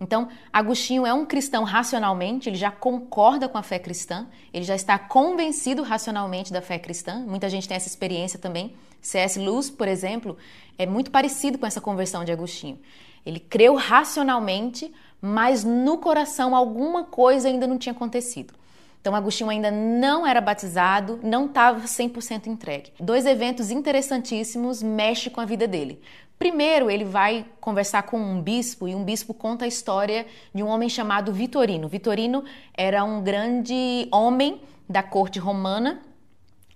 Então, 0.00 0.28
Agostinho 0.52 1.04
é 1.04 1.12
um 1.12 1.26
cristão 1.26 1.64
racionalmente, 1.64 2.48
ele 2.48 2.56
já 2.56 2.70
concorda 2.70 3.48
com 3.48 3.58
a 3.58 3.62
fé 3.62 3.78
cristã, 3.78 4.28
ele 4.52 4.64
já 4.64 4.76
está 4.76 4.96
convencido 4.98 5.82
racionalmente 5.82 6.52
da 6.52 6.62
fé 6.62 6.78
cristã. 6.78 7.24
Muita 7.26 7.48
gente 7.48 7.66
tem 7.66 7.76
essa 7.76 7.88
experiência 7.88 8.38
também. 8.38 8.74
C.S. 9.00 9.38
Lewis, 9.38 9.70
por 9.70 9.88
exemplo, 9.88 10.36
é 10.76 10.86
muito 10.86 11.10
parecido 11.10 11.58
com 11.58 11.66
essa 11.66 11.80
conversão 11.80 12.24
de 12.24 12.30
Agostinho. 12.30 12.78
Ele 13.26 13.40
creu 13.40 13.74
racionalmente, 13.74 14.92
mas 15.20 15.64
no 15.64 15.98
coração 15.98 16.54
alguma 16.54 17.04
coisa 17.04 17.48
ainda 17.48 17.66
não 17.66 17.76
tinha 17.76 17.92
acontecido. 17.92 18.54
Então, 19.00 19.14
Agostinho 19.14 19.50
ainda 19.50 19.70
não 19.70 20.26
era 20.26 20.40
batizado, 20.40 21.20
não 21.22 21.46
estava 21.46 21.86
100% 21.86 22.46
entregue. 22.46 22.92
Dois 23.00 23.26
eventos 23.26 23.70
interessantíssimos 23.70 24.82
mexem 24.82 25.32
com 25.32 25.40
a 25.40 25.44
vida 25.44 25.66
dele. 25.66 26.00
Primeiro, 26.38 26.88
ele 26.88 27.04
vai 27.04 27.44
conversar 27.60 28.04
com 28.04 28.16
um 28.16 28.40
bispo 28.40 28.86
e 28.86 28.94
um 28.94 29.02
bispo 29.02 29.34
conta 29.34 29.64
a 29.64 29.68
história 29.68 30.24
de 30.54 30.62
um 30.62 30.68
homem 30.68 30.88
chamado 30.88 31.32
Vitorino. 31.32 31.88
Vitorino 31.88 32.44
era 32.74 33.02
um 33.02 33.20
grande 33.20 34.06
homem 34.12 34.60
da 34.88 35.02
corte 35.02 35.40
romana. 35.40 36.00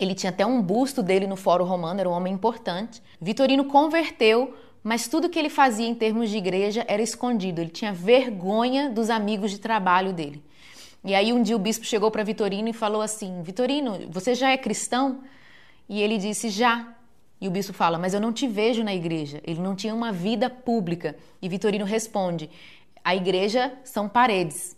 Ele 0.00 0.14
tinha 0.14 0.30
até 0.30 0.44
um 0.44 0.60
busto 0.60 1.00
dele 1.00 1.28
no 1.28 1.36
Fórum 1.36 1.64
Romano, 1.64 2.00
era 2.00 2.08
um 2.08 2.12
homem 2.12 2.34
importante. 2.34 3.00
Vitorino 3.20 3.66
converteu, 3.66 4.52
mas 4.82 5.06
tudo 5.06 5.28
que 5.28 5.38
ele 5.38 5.48
fazia 5.48 5.86
em 5.86 5.94
termos 5.94 6.28
de 6.28 6.38
igreja 6.38 6.84
era 6.88 7.00
escondido. 7.00 7.60
Ele 7.60 7.70
tinha 7.70 7.92
vergonha 7.92 8.90
dos 8.90 9.10
amigos 9.10 9.52
de 9.52 9.60
trabalho 9.60 10.12
dele. 10.12 10.42
E 11.04 11.14
aí 11.14 11.32
um 11.32 11.42
dia 11.42 11.56
o 11.56 11.58
bispo 11.58 11.84
chegou 11.84 12.10
para 12.10 12.22
Vitorino 12.22 12.68
e 12.68 12.72
falou 12.72 13.02
assim: 13.02 13.42
Vitorino, 13.42 14.08
você 14.10 14.34
já 14.34 14.50
é 14.50 14.56
cristão? 14.56 15.22
E 15.88 16.00
ele 16.00 16.18
disse: 16.18 16.48
Já. 16.48 16.94
E 17.40 17.48
o 17.48 17.50
bispo 17.50 17.72
fala: 17.72 17.98
Mas 17.98 18.14
eu 18.14 18.20
não 18.20 18.32
te 18.32 18.46
vejo 18.46 18.84
na 18.84 18.94
igreja. 18.94 19.40
Ele 19.44 19.60
não 19.60 19.74
tinha 19.74 19.94
uma 19.94 20.12
vida 20.12 20.48
pública. 20.48 21.16
E 21.40 21.48
Vitorino 21.48 21.84
responde: 21.84 22.48
A 23.04 23.16
igreja 23.16 23.72
são 23.82 24.08
paredes. 24.08 24.76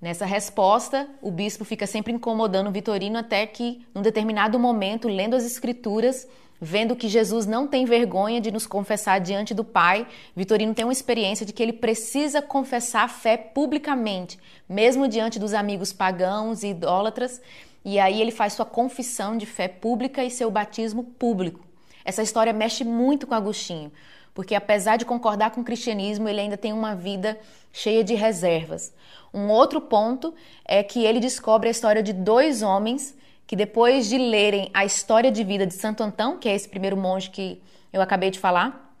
Nessa 0.00 0.24
resposta, 0.24 1.06
o 1.20 1.30
bispo 1.30 1.62
fica 1.62 1.86
sempre 1.86 2.12
incomodando 2.12 2.70
Vitorino 2.70 3.18
até 3.18 3.44
que, 3.46 3.84
num 3.94 4.00
determinado 4.00 4.58
momento, 4.58 5.08
lendo 5.08 5.36
as 5.36 5.44
escrituras, 5.44 6.26
vendo 6.60 6.94
que 6.94 7.08
Jesus 7.08 7.46
não 7.46 7.66
tem 7.66 7.86
vergonha 7.86 8.40
de 8.40 8.50
nos 8.50 8.66
confessar 8.66 9.18
diante 9.18 9.54
do 9.54 9.64
Pai, 9.64 10.06
Vitorino 10.36 10.74
tem 10.74 10.84
uma 10.84 10.92
experiência 10.92 11.46
de 11.46 11.52
que 11.52 11.62
ele 11.62 11.72
precisa 11.72 12.42
confessar 12.42 13.04
a 13.04 13.08
fé 13.08 13.36
publicamente, 13.36 14.38
mesmo 14.68 15.08
diante 15.08 15.38
dos 15.38 15.54
amigos 15.54 15.92
pagãos 15.92 16.62
e 16.62 16.68
idólatras, 16.68 17.40
e 17.82 17.98
aí 17.98 18.20
ele 18.20 18.30
faz 18.30 18.52
sua 18.52 18.66
confissão 18.66 19.38
de 19.38 19.46
fé 19.46 19.68
pública 19.68 20.22
e 20.22 20.30
seu 20.30 20.50
batismo 20.50 21.02
público. 21.02 21.64
Essa 22.04 22.22
história 22.22 22.52
mexe 22.52 22.84
muito 22.84 23.26
com 23.26 23.34
Agostinho, 23.34 23.90
porque 24.34 24.54
apesar 24.54 24.96
de 24.96 25.06
concordar 25.06 25.50
com 25.52 25.62
o 25.62 25.64
cristianismo, 25.64 26.28
ele 26.28 26.40
ainda 26.40 26.58
tem 26.58 26.72
uma 26.72 26.94
vida 26.94 27.38
cheia 27.72 28.04
de 28.04 28.14
reservas. 28.14 28.92
Um 29.32 29.48
outro 29.48 29.80
ponto 29.80 30.34
é 30.64 30.82
que 30.82 31.04
ele 31.04 31.20
descobre 31.20 31.68
a 31.68 31.70
história 31.70 32.02
de 32.02 32.12
dois 32.12 32.62
homens 32.62 33.14
que 33.50 33.56
depois 33.56 34.08
de 34.08 34.16
lerem 34.16 34.70
a 34.72 34.84
história 34.84 35.28
de 35.28 35.42
vida 35.42 35.66
de 35.66 35.74
Santo 35.74 36.04
Antão, 36.04 36.38
que 36.38 36.48
é 36.48 36.54
esse 36.54 36.68
primeiro 36.68 36.96
monge 36.96 37.30
que 37.30 37.60
eu 37.92 38.00
acabei 38.00 38.30
de 38.30 38.38
falar, 38.38 38.94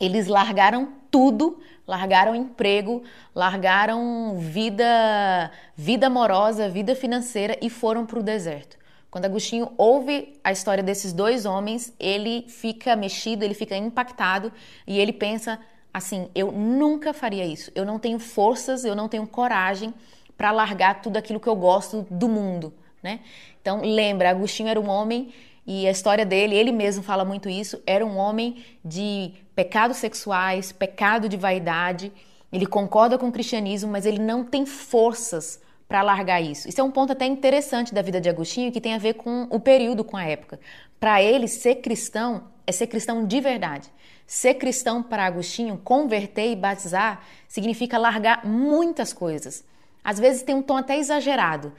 eles 0.00 0.26
largaram 0.26 0.94
tudo, 1.08 1.60
largaram 1.86 2.34
emprego, 2.34 3.04
largaram 3.32 4.36
vida, 4.40 5.52
vida 5.76 6.08
amorosa, 6.08 6.68
vida 6.68 6.96
financeira 6.96 7.56
e 7.62 7.70
foram 7.70 8.04
para 8.04 8.18
o 8.18 8.24
deserto. 8.24 8.76
Quando 9.08 9.26
Agostinho 9.26 9.70
ouve 9.78 10.34
a 10.42 10.50
história 10.50 10.82
desses 10.82 11.12
dois 11.12 11.46
homens, 11.46 11.94
ele 12.00 12.44
fica 12.48 12.96
mexido, 12.96 13.44
ele 13.44 13.54
fica 13.54 13.76
impactado 13.76 14.52
e 14.84 14.98
ele 14.98 15.12
pensa 15.12 15.60
assim: 15.94 16.28
eu 16.34 16.50
nunca 16.50 17.14
faria 17.14 17.46
isso. 17.46 17.70
Eu 17.72 17.84
não 17.84 18.00
tenho 18.00 18.18
forças, 18.18 18.84
eu 18.84 18.96
não 18.96 19.08
tenho 19.08 19.28
coragem 19.28 19.94
para 20.36 20.50
largar 20.50 21.00
tudo 21.00 21.18
aquilo 21.18 21.38
que 21.38 21.48
eu 21.48 21.54
gosto 21.54 22.04
do 22.10 22.28
mundo, 22.28 22.74
né? 23.00 23.20
Então, 23.62 23.80
lembra, 23.82 24.28
Agostinho 24.30 24.68
era 24.68 24.78
um 24.78 24.88
homem 24.88 25.32
e 25.66 25.86
a 25.86 25.90
história 25.90 26.26
dele, 26.26 26.56
ele 26.56 26.72
mesmo 26.72 27.02
fala 27.02 27.24
muito 27.24 27.48
isso, 27.48 27.80
era 27.86 28.04
um 28.04 28.16
homem 28.16 28.64
de 28.84 29.32
pecados 29.54 29.96
sexuais, 29.96 30.72
pecado 30.72 31.28
de 31.28 31.36
vaidade. 31.36 32.12
Ele 32.52 32.66
concorda 32.66 33.16
com 33.16 33.28
o 33.28 33.32
cristianismo, 33.32 33.90
mas 33.90 34.04
ele 34.04 34.18
não 34.18 34.44
tem 34.44 34.66
forças 34.66 35.60
para 35.88 36.02
largar 36.02 36.40
isso. 36.40 36.68
Isso 36.68 36.80
é 36.80 36.84
um 36.84 36.90
ponto 36.90 37.12
até 37.12 37.24
interessante 37.26 37.94
da 37.94 38.02
vida 38.02 38.20
de 38.20 38.28
Agostinho 38.28 38.72
que 38.72 38.80
tem 38.80 38.94
a 38.94 38.98
ver 38.98 39.14
com 39.14 39.46
o 39.50 39.60
período, 39.60 40.02
com 40.02 40.16
a 40.16 40.24
época. 40.24 40.58
Para 40.98 41.22
ele, 41.22 41.46
ser 41.46 41.76
cristão 41.76 42.50
é 42.66 42.72
ser 42.72 42.88
cristão 42.88 43.26
de 43.26 43.40
verdade. 43.40 43.88
Ser 44.26 44.54
cristão 44.54 45.02
para 45.02 45.26
Agostinho, 45.26 45.78
converter 45.78 46.50
e 46.50 46.56
batizar, 46.56 47.22
significa 47.46 47.98
largar 47.98 48.44
muitas 48.46 49.12
coisas. 49.12 49.64
Às 50.02 50.18
vezes 50.18 50.42
tem 50.42 50.54
um 50.54 50.62
tom 50.62 50.76
até 50.76 50.98
exagerado, 50.98 51.72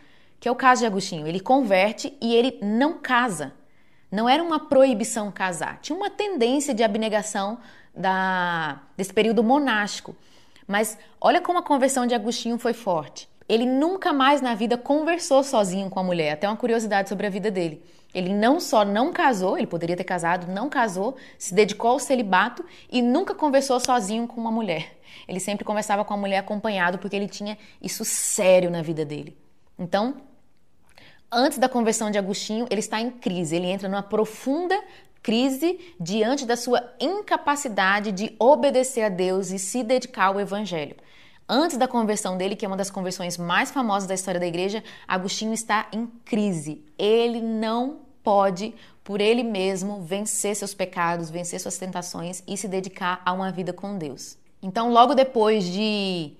que 0.44 0.50
é 0.50 0.52
o 0.52 0.56
caso 0.56 0.82
de 0.82 0.88
Agostinho. 0.88 1.26
Ele 1.26 1.40
converte 1.40 2.18
e 2.20 2.36
ele 2.36 2.60
não 2.62 2.98
casa. 2.98 3.54
Não 4.12 4.28
era 4.28 4.44
uma 4.44 4.60
proibição 4.60 5.32
casar, 5.32 5.80
tinha 5.82 5.96
uma 5.96 6.10
tendência 6.10 6.74
de 6.74 6.84
abnegação 6.84 7.60
da, 7.96 8.82
desse 8.98 9.14
período 9.14 9.42
monástico. 9.42 10.14
Mas 10.68 10.98
olha 11.22 11.40
como 11.40 11.60
a 11.60 11.64
conversão 11.64 12.06
de 12.06 12.14
Agostinho 12.14 12.60
foi 12.60 12.74
forte. 12.74 13.30
Ele 13.48 13.66
nunca 13.66 14.12
mais 14.12 14.42
na 14.42 14.54
vida 14.54 14.78
conversou 14.78 15.46
sozinho 15.46 15.90
com 15.90 16.02
a 16.02 16.04
mulher. 16.04 16.34
Até 16.34 16.46
uma 16.46 16.58
curiosidade 16.58 17.08
sobre 17.08 17.26
a 17.26 17.30
vida 17.30 17.50
dele. 17.50 17.82
Ele 18.14 18.34
não 18.34 18.60
só 18.60 18.84
não 18.84 19.14
casou, 19.14 19.58
ele 19.58 19.66
poderia 19.66 19.96
ter 19.96 20.04
casado, 20.04 20.52
não 20.52 20.68
casou, 20.70 21.16
se 21.38 21.54
dedicou 21.54 21.92
ao 21.92 22.00
celibato 22.00 22.66
e 22.92 23.02
nunca 23.02 23.34
conversou 23.34 23.80
sozinho 23.80 24.28
com 24.28 24.42
uma 24.42 24.52
mulher. 24.52 24.98
Ele 25.26 25.40
sempre 25.40 25.64
conversava 25.64 26.04
com 26.04 26.14
a 26.14 26.18
mulher 26.18 26.40
acompanhado 26.40 26.98
porque 26.98 27.16
ele 27.16 27.30
tinha 27.30 27.58
isso 27.82 28.04
sério 28.04 28.70
na 28.70 28.82
vida 28.82 29.06
dele. 29.06 29.38
Então, 29.80 30.33
antes 31.34 31.58
da 31.58 31.68
conversão 31.68 32.12
de 32.12 32.18
Agostinho, 32.18 32.68
ele 32.70 32.80
está 32.80 33.02
em 33.02 33.10
crise, 33.10 33.56
ele 33.56 33.68
entra 33.68 33.90
numa 33.90 34.04
profunda 34.04 34.80
crise 35.22 35.80
diante 36.00 36.46
da 36.46 36.58
sua 36.58 36.84
incapacidade 37.00 38.12
de 38.12 38.36
obedecer 38.38 39.04
a 39.04 39.10
Deus 39.10 39.52
e 39.52 39.58
se 39.58 39.82
dedicar 39.84 40.25
ao 40.25 40.40
evangelho. 40.40 40.96
Antes 41.48 41.78
da 41.78 41.88
conversão 41.88 42.38
dele, 42.38 42.56
que 42.56 42.66
é 42.66 42.68
uma 42.68 42.78
das 42.78 42.90
conversões 42.90 43.38
mais 43.38 43.72
famosas 43.72 44.08
da 44.08 44.13
história 44.13 44.40
da 44.40 44.48
igreja, 44.48 44.84
Agostinho 45.08 45.54
está 45.54 45.88
em 45.92 46.08
crise. 46.25 46.84
Ele 46.98 47.42
não 47.42 48.00
pode, 48.24 48.74
por 49.04 49.20
ele 49.20 49.44
mesmo, 49.44 50.02
vencer 50.02 50.56
seus 50.56 50.74
pecados, 50.74 51.30
vencer 51.30 51.60
suas 51.60 51.78
tentações 51.78 52.42
e 52.48 52.56
se 52.56 52.68
dedicar 52.68 53.22
a 53.25 53.34
uma 53.34 53.52
vida 53.52 53.74
com 53.74 53.98
Deus. 53.98 54.38
Então, 54.62 54.92
logo 54.92 55.13
depois 55.13 55.66
de 55.66 56.34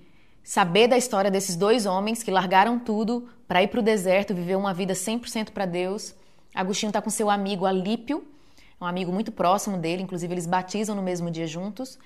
saber 0.44 0.86
da 0.86 0.96
história 0.96 1.30
desses 1.30 1.56
dois 1.56 1.86
homens 1.86 2.22
que 2.22 2.30
largaram 2.30 2.78
tudo 2.78 3.28
para 3.48 3.62
ir 3.62 3.68
para 3.68 3.80
o 3.80 3.82
deserto, 3.82 4.34
viver 4.34 4.56
uma 4.56 4.72
vida 4.72 4.92
100% 4.92 5.50
para 5.50 5.66
Deus, 5.66 6.14
Agostinho 6.54 6.90
está 6.90 7.02
com 7.02 7.10
seu 7.10 7.28
amigo 7.28 7.66
Alípio, 7.66 8.24
um 8.80 8.86
amigo 8.86 9.10
muito 9.10 9.32
próximo 9.32 9.76
dele, 9.76 10.02
inclusive 10.02 10.32
eles 10.32 10.46
batizam 10.46 10.94
no 10.94 11.02
mesmo 11.02 11.30
dia 11.30 11.48
juntos. 11.48 11.98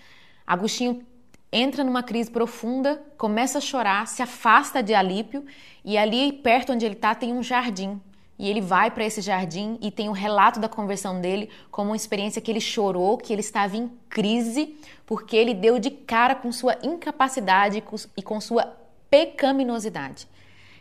Agostinho 0.46 1.04
entra 1.52 1.84
numa 1.84 2.02
crise 2.02 2.30
profunda, 2.30 3.02
começa 3.18 3.58
a 3.58 3.60
chorar, 3.60 4.06
se 4.06 4.22
afasta 4.22 4.82
de 4.82 4.94
Alípio 4.94 5.44
e 5.84 5.98
ali 5.98 6.32
perto 6.32 6.72
onde 6.72 6.86
ele 6.86 6.94
está 6.94 7.14
tem 7.14 7.32
um 7.34 7.42
jardim. 7.42 8.00
E 8.38 8.48
ele 8.48 8.60
vai 8.60 8.90
para 8.90 9.04
esse 9.04 9.20
jardim 9.20 9.76
e 9.80 9.90
tem 9.90 10.08
o 10.08 10.12
um 10.12 10.14
relato 10.14 10.60
da 10.60 10.68
conversão 10.68 11.20
dele 11.20 11.50
como 11.70 11.90
uma 11.90 11.96
experiência 11.96 12.40
que 12.40 12.50
ele 12.50 12.60
chorou, 12.60 13.18
que 13.18 13.32
ele 13.32 13.40
estava 13.40 13.76
em 13.76 13.90
crise, 14.08 14.76
porque 15.04 15.36
ele 15.36 15.52
deu 15.52 15.78
de 15.78 15.90
cara 15.90 16.36
com 16.36 16.52
sua 16.52 16.78
incapacidade 16.82 17.82
e 18.16 18.22
com 18.22 18.40
sua 18.40 18.76
pecaminosidade. 19.10 20.28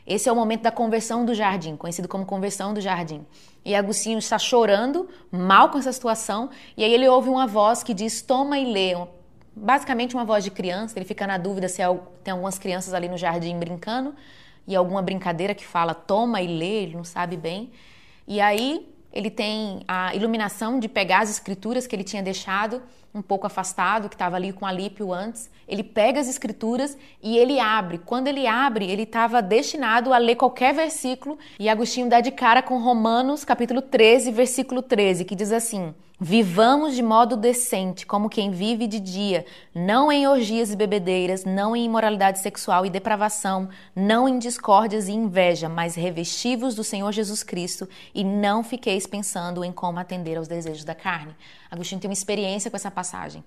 Esse 0.06 0.30
é 0.30 0.32
o 0.32 0.36
momento 0.36 0.62
da 0.62 0.72
conversão 0.72 1.26
do 1.26 1.34
jardim, 1.34 1.76
conhecido 1.76 2.08
como 2.08 2.26
conversão 2.26 2.74
do 2.74 2.80
jardim. 2.80 3.26
E 3.66 3.76
Agostinho 3.76 4.20
está 4.20 4.38
chorando, 4.38 5.10
mal 5.30 5.70
com 5.70 5.78
essa 5.78 5.92
situação, 5.92 6.50
e 6.78 6.84
aí 6.84 6.94
ele 6.94 7.10
ouve 7.10 7.28
uma 7.28 7.46
voz 7.46 7.84
que 7.84 7.94
diz: 7.94 8.22
Toma 8.22 8.58
e 8.58 8.72
lê, 8.72 8.94
basicamente 9.54 10.16
uma 10.16 10.24
voz 10.24 10.46
de 10.46 10.52
criança. 10.52 10.98
Ele 10.98 11.06
fica 11.06 11.28
na 11.28 11.38
dúvida 11.38 11.68
se 11.68 11.82
é, 11.82 12.00
tem 12.24 12.32
algumas 12.32 12.58
crianças 12.58 12.94
ali 12.94 13.10
no 13.10 13.18
jardim 13.18 13.58
brincando 13.60 14.14
e 14.68 14.76
alguma 14.76 15.02
brincadeira 15.02 15.56
que 15.56 15.66
fala 15.66 15.94
toma 15.94 16.42
e 16.42 16.48
lê, 16.48 16.84
ele 16.84 16.96
não 16.96 17.04
sabe 17.04 17.38
bem. 17.38 17.72
E 18.28 18.42
aí 18.42 18.88
ele 19.14 19.32
tem 19.32 19.82
a 19.88 20.14
iluminação 20.14 20.80
de 20.80 20.88
pegar 20.88 21.22
as 21.22 21.30
escrituras 21.30 21.88
que 21.88 21.96
ele 21.96 22.04
tinha 22.04 22.22
deixado 22.22 22.82
um 23.14 23.22
pouco 23.22 23.48
afastado, 23.48 24.10
que 24.10 24.16
estava 24.16 24.36
ali 24.36 24.54
com 24.54 24.66
Alípio 24.66 25.12
antes. 25.12 25.50
Ele 25.68 25.84
pega 25.84 26.20
as 26.20 26.28
escrituras 26.28 26.98
e 27.22 27.38
ele 27.38 27.60
abre. 27.60 27.98
Quando 27.98 28.28
ele 28.28 28.46
abre, 28.46 28.90
ele 28.90 29.04
estava 29.04 29.42
destinado 29.42 30.14
a 30.14 30.18
ler 30.18 30.36
qualquer 30.36 30.74
versículo 30.74 31.38
e 31.60 31.68
Agostinho 31.68 32.10
dá 32.10 32.20
de 32.22 32.32
cara 32.32 32.62
com 32.62 32.78
Romanos, 32.78 33.44
capítulo 33.44 33.82
13, 33.82 34.32
versículo 34.32 34.82
13, 34.82 35.26
que 35.26 35.36
diz 35.36 35.52
assim: 35.52 35.96
Vivamos 36.20 36.96
de 36.96 37.04
modo 37.04 37.38
decente, 37.38 38.04
como 38.04 38.28
quem 38.28 38.50
vive 38.50 38.88
de 38.88 39.00
dia, 39.00 39.46
não 39.74 40.12
em 40.12 40.28
orgias 40.28 40.72
e 40.72 40.76
bebedeiras, 40.76 41.46
não 41.46 41.76
em 41.76 41.86
imoralidade 41.86 42.40
sexual 42.40 42.84
e 42.88 42.90
depravação, 42.90 43.70
não 43.96 44.28
em 44.28 44.40
discórdias 44.40 45.08
e 45.08 45.12
inveja, 45.12 45.70
mas 45.70 45.94
revestivos 45.94 46.74
do 46.74 46.84
Senhor 46.84 47.12
Jesus 47.12 47.44
Cristo 47.44 47.88
e 48.16 48.24
não 48.24 48.64
fiqueis 48.64 49.06
pensando 49.06 49.64
em 49.64 49.72
como 49.72 50.00
atender 50.00 50.40
aos 50.40 50.48
desejos 50.48 50.84
da 50.84 50.96
carne. 50.96 51.36
Agostinho 51.70 52.02
tem 52.02 52.10
uma 52.10 52.14
experiência 52.14 52.72
com 52.72 52.78
essa 52.78 52.90
passagem. 52.90 53.44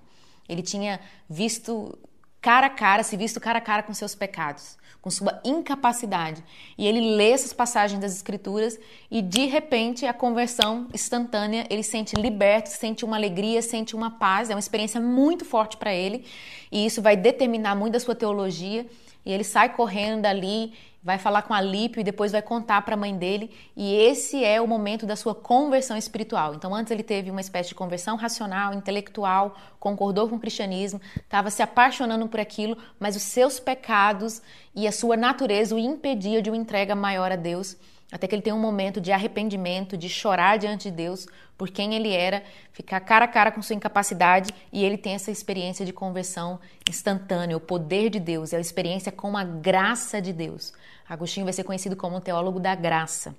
Ele 0.47 0.61
tinha 0.61 1.01
visto 1.29 1.99
cara 2.39 2.67
a 2.67 2.69
cara, 2.69 3.03
se 3.03 3.17
visto 3.17 3.41
cara 3.41 3.57
a 3.57 3.61
cara 3.61 3.83
com 3.83 3.93
seus 3.93 4.15
pecados 4.15 4.77
com 5.01 5.09
sua 5.09 5.41
incapacidade. 5.43 6.43
E 6.77 6.85
ele 6.87 7.15
lê 7.15 7.31
essas 7.31 7.51
passagens 7.51 7.99
das 7.99 8.15
Escrituras 8.15 8.79
e 9.09 9.21
de 9.21 9.45
repente 9.45 10.05
a 10.05 10.13
conversão 10.13 10.87
instantânea, 10.93 11.65
ele 11.69 11.83
sente 11.83 12.15
liberto, 12.15 12.69
sente 12.69 13.03
uma 13.03 13.17
alegria, 13.17 13.61
sente 13.61 13.95
uma 13.95 14.11
paz. 14.11 14.49
É 14.49 14.53
uma 14.53 14.59
experiência 14.59 15.01
muito 15.01 15.43
forte 15.43 15.77
para 15.77 15.93
ele 15.93 16.25
e 16.71 16.85
isso 16.85 17.01
vai 17.01 17.17
determinar 17.17 17.75
muito 17.75 17.93
da 17.93 17.99
sua 17.99 18.15
teologia. 18.15 18.85
E 19.25 19.31
ele 19.31 19.43
sai 19.43 19.69
correndo 19.69 20.21
dali 20.21 20.73
vai 21.03 21.17
falar 21.17 21.41
com 21.41 21.53
Alípio 21.53 21.99
e 21.99 22.03
depois 22.03 22.31
vai 22.31 22.41
contar 22.41 22.81
para 22.83 22.93
a 22.93 22.97
mãe 22.97 23.15
dele, 23.15 23.49
e 23.75 23.93
esse 23.95 24.43
é 24.43 24.61
o 24.61 24.67
momento 24.67 25.05
da 25.05 25.15
sua 25.15 25.33
conversão 25.33 25.97
espiritual. 25.97 26.53
Então, 26.53 26.75
antes 26.75 26.91
ele 26.91 27.03
teve 27.03 27.31
uma 27.31 27.41
espécie 27.41 27.69
de 27.69 27.75
conversão 27.75 28.15
racional, 28.15 28.73
intelectual, 28.73 29.55
concordou 29.79 30.29
com 30.29 30.35
o 30.35 30.39
cristianismo, 30.39 31.01
estava 31.15 31.49
se 31.49 31.63
apaixonando 31.63 32.27
por 32.27 32.39
aquilo, 32.39 32.77
mas 32.99 33.15
os 33.15 33.23
seus 33.23 33.59
pecados 33.59 34.41
e 34.75 34.87
a 34.87 34.91
sua 34.91 35.17
natureza 35.17 35.75
o 35.75 35.79
impedia 35.79 36.41
de 36.41 36.49
uma 36.49 36.57
entrega 36.57 36.95
maior 36.95 37.31
a 37.31 37.35
Deus 37.35 37.77
até 38.11 38.27
que 38.27 38.35
ele 38.35 38.41
tem 38.41 38.51
um 38.51 38.59
momento 38.59 38.99
de 38.99 39.11
arrependimento, 39.11 39.97
de 39.97 40.09
chorar 40.09 40.57
diante 40.57 40.89
de 40.89 40.97
Deus 40.97 41.27
por 41.57 41.69
quem 41.69 41.95
ele 41.95 42.11
era, 42.11 42.43
ficar 42.73 42.99
cara 42.99 43.25
a 43.25 43.27
cara 43.27 43.51
com 43.51 43.61
sua 43.61 43.75
incapacidade 43.75 44.53
e 44.73 44.83
ele 44.83 44.97
tem 44.97 45.13
essa 45.13 45.31
experiência 45.31 45.85
de 45.85 45.93
conversão 45.93 46.59
instantânea, 46.89 47.55
o 47.55 47.59
poder 47.59 48.09
de 48.09 48.19
Deus, 48.19 48.51
é 48.51 48.57
a 48.57 48.59
experiência 48.59 49.11
com 49.11 49.37
a 49.37 49.43
graça 49.43 50.21
de 50.21 50.33
Deus. 50.33 50.73
Agostinho 51.07 51.45
vai 51.45 51.53
ser 51.53 51.63
conhecido 51.63 51.95
como 51.95 52.17
um 52.17 52.21
teólogo 52.21 52.59
da 52.59 52.75
graça. 52.75 53.35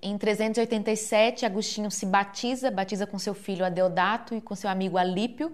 Em 0.00 0.16
387, 0.18 1.46
Agostinho 1.46 1.90
se 1.90 2.04
batiza, 2.04 2.70
batiza 2.70 3.06
com 3.06 3.18
seu 3.18 3.34
filho 3.34 3.64
Adeodato 3.64 4.34
e 4.34 4.40
com 4.40 4.54
seu 4.54 4.68
amigo 4.68 4.98
Alípio 4.98 5.52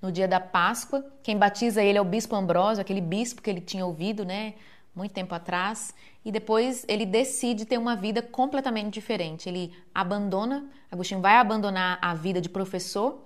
no 0.00 0.10
dia 0.10 0.26
da 0.26 0.40
Páscoa. 0.40 1.04
Quem 1.22 1.36
batiza 1.36 1.82
ele 1.82 1.98
é 1.98 2.00
o 2.00 2.04
bispo 2.04 2.34
Ambrósio, 2.34 2.80
aquele 2.80 3.00
bispo 3.00 3.42
que 3.42 3.50
ele 3.50 3.60
tinha 3.60 3.84
ouvido, 3.84 4.24
né? 4.24 4.54
Muito 4.94 5.12
tempo 5.12 5.34
atrás, 5.34 5.94
e 6.24 6.32
depois 6.32 6.84
ele 6.88 7.06
decide 7.06 7.64
ter 7.64 7.78
uma 7.78 7.96
vida 7.96 8.20
completamente 8.20 8.92
diferente. 8.92 9.48
Ele 9.48 9.72
abandona, 9.94 10.68
Agostinho 10.90 11.20
vai 11.20 11.36
abandonar 11.36 11.98
a 12.02 12.14
vida 12.14 12.40
de 12.40 12.48
professor, 12.48 13.22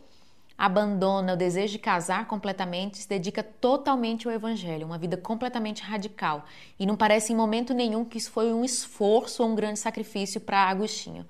abandona 0.56 1.35
o 1.35 1.37
desejo 1.37 1.73
de 1.73 1.78
casar 1.78 2.26
completamente, 2.26 2.99
se 2.99 3.09
dedica 3.09 3.42
totalmente 3.42 4.28
ao 4.28 4.33
evangelho, 4.33 4.87
uma 4.87 4.99
vida 4.99 5.16
completamente 5.16 5.83
radical. 5.83 6.44
E 6.78 6.87
não 6.87 6.97
parece 6.97 7.33
em 7.33 7.37
momento 7.37 7.75
nenhum 7.75 8.04
que 8.04 8.18
isso 8.18 8.30
foi 8.30 8.52
um 8.52 8.64
esforço 8.64 9.42
ou 9.42 9.49
um 9.49 9.54
grande 9.54 9.80
sacrifício 9.80 10.40
para 10.40 10.59
Agostinho. 10.59 11.26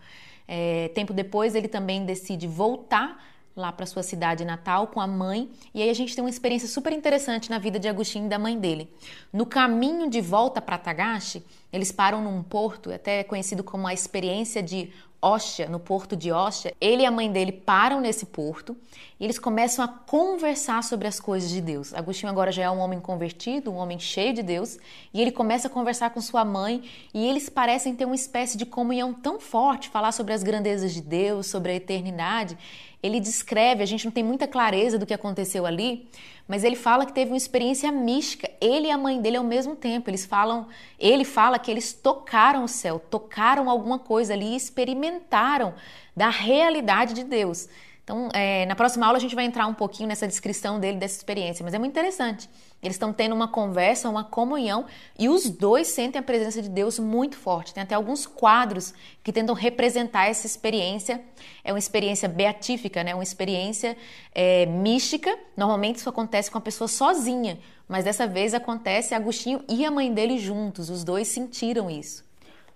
É, 0.47 0.91
tempo 0.95 1.15
depois 1.15 1.55
ele 1.55 1.69
também 1.69 2.05
decide 2.05 2.47
voltar 2.47 3.19
lá 3.57 3.71
para 3.71 3.87
sua 3.87 4.03
cidade 4.03 4.45
natal 4.45 4.89
com 4.89 5.01
a 5.01 5.07
mãe, 5.07 5.51
e 5.73 5.83
aí 5.83 5.91
a 5.91 5.95
gente 5.95 6.15
tem 6.15 6.25
uma 6.25 6.31
experiência 6.31 6.69
super 6.69 6.93
interessante 6.93 7.51
na 7.51 7.59
vida 7.59 7.79
de 7.79 7.89
Agostinho 7.89 8.27
e 8.27 8.29
da 8.29 8.39
mãe 8.39 8.59
dele. 8.59 8.93
No 9.33 9.47
caminho 9.47 10.11
de 10.11 10.21
volta 10.21 10.61
para 10.61 10.79
Tagashi, 10.79 11.45
eles 11.73 11.93
param 11.93 12.23
num 12.23 12.43
porto, 12.43 12.93
até 12.93 13.23
conhecido 13.23 13.63
como 13.63 13.87
a 13.87 13.95
experiência 13.95 14.63
de 14.63 14.93
Ostia, 15.25 15.67
no 15.67 15.81
porto 15.81 16.15
de 16.15 16.31
Ostia. 16.31 16.75
Ele 16.79 17.03
e 17.03 17.07
a 17.07 17.11
mãe 17.11 17.33
dele 17.33 17.51
param 17.51 17.99
nesse 17.99 18.27
porto 18.27 18.77
e 19.19 19.25
eles 19.25 19.39
começam 19.39 19.83
a 19.83 19.89
conversar 19.89 20.85
sobre 20.85 21.09
as 21.09 21.19
coisas 21.19 21.49
de 21.49 21.63
Deus. 21.63 21.95
Agostinho 21.95 22.31
agora 22.31 22.53
já 22.53 22.65
é 22.65 22.71
um 22.71 22.79
homem 22.79 23.01
convertido, 23.01 23.73
um 23.73 23.77
homem 23.77 23.99
cheio 23.99 24.35
de 24.35 24.43
Deus, 24.43 24.79
e 25.15 25.23
ele 25.23 25.33
começa 25.33 25.67
a 25.69 25.71
conversar 25.71 26.11
com 26.11 26.21
sua 26.21 26.45
mãe 26.45 26.83
e 27.15 27.27
eles 27.27 27.49
parecem 27.49 27.95
ter 27.97 28.05
uma 28.05 28.15
espécie 28.15 28.59
de 28.59 28.67
comunhão 28.67 29.15
tão 29.15 29.41
forte, 29.41 29.89
falar 29.89 30.13
sobre 30.13 30.35
as 30.35 30.43
grandezas 30.43 30.93
de 30.93 31.01
Deus, 31.01 31.47
sobre 31.47 31.73
a 31.73 31.75
eternidade 31.75 32.59
ele 33.05 33.21
descreve, 33.21 33.83
a 33.83 33.87
gente 33.87 34.07
não 34.07 34.11
tem 34.11 34.25
muita 34.25 34.49
clareza 34.49 34.99
do 34.99 35.05
que 35.05 35.13
aconteceu 35.13 35.67
ali, 35.67 36.09
mas 36.49 36.65
ele 36.65 36.75
fala 36.75 37.05
que 37.05 37.13
teve 37.13 37.33
uma 37.33 37.37
experiência 37.37 37.93
mística, 37.93 38.51
ele 38.63 38.87
e 38.87 38.91
a 38.91 38.97
mãe 38.97 39.21
dele 39.21 39.37
ao 39.37 39.45
mesmo 39.45 39.77
tempo. 39.77 40.09
Eles 40.09 40.25
falam, 40.25 40.67
ele 40.99 41.23
fala 41.23 41.59
que 41.59 41.71
eles 41.71 41.93
tocaram 41.93 42.65
o 42.65 42.69
céu, 42.69 42.99
tocaram 42.99 43.69
alguma 43.69 43.99
coisa 43.99 44.33
ali, 44.33 44.57
experimentaram 44.57 45.75
da 46.17 46.31
realidade 46.31 47.13
de 47.13 47.25
Deus. 47.25 47.69
Então, 48.05 48.29
é, 48.35 48.67
na 48.67 48.77
próxima 48.77 49.07
aula 49.07 49.17
a 49.17 49.21
gente 49.21 49.35
vai 49.35 49.47
entrar 49.47 49.67
um 49.67 49.73
pouquinho 49.73 50.07
nessa 50.11 50.29
descrição 50.29 50.79
dele, 50.79 50.99
dessa 50.99 51.17
experiência, 51.17 51.65
mas 51.65 51.73
é 51.73 51.79
muito 51.79 51.93
interessante. 51.93 52.51
Eles 52.83 52.97
estão 52.97 53.15
tendo 53.15 53.35
uma 53.35 53.49
conversa, 53.49 54.11
uma 54.11 54.23
comunhão, 54.23 54.85
e 55.19 55.27
os 55.27 55.49
dois 55.49 55.89
sentem 55.89 56.21
a 56.21 56.23
presença 56.23 56.61
de 56.61 56.69
Deus 56.69 56.99
muito 56.99 57.35
forte. 57.35 57.73
Tem 57.73 57.83
até 57.83 57.95
alguns 57.95 58.27
quadros 58.27 58.93
que 59.23 59.33
tentam 59.33 59.55
representar 59.55 60.27
essa 60.27 60.47
experiência. 60.47 61.23
É 61.65 61.73
uma 61.73 61.79
experiência 61.79 62.29
beatífica, 62.29 63.03
né? 63.03 63.15
uma 63.15 63.23
experiência 63.23 63.97
é, 64.35 64.67
mística. 64.67 65.35
Normalmente 65.57 65.97
isso 65.97 66.09
acontece 66.11 66.51
com 66.51 66.59
a 66.59 66.61
pessoa 66.61 66.89
sozinha, 66.89 67.59
mas 67.89 68.05
dessa 68.05 68.27
vez 68.27 68.53
acontece 68.53 69.15
Agostinho 69.15 69.65
e 69.67 69.83
a 69.83 69.91
mãe 69.91 70.13
dele 70.13 70.39
juntos, 70.39 70.91
os 70.91 71.03
dois 71.05 71.27
sentiram 71.29 71.91
isso. 71.91 72.23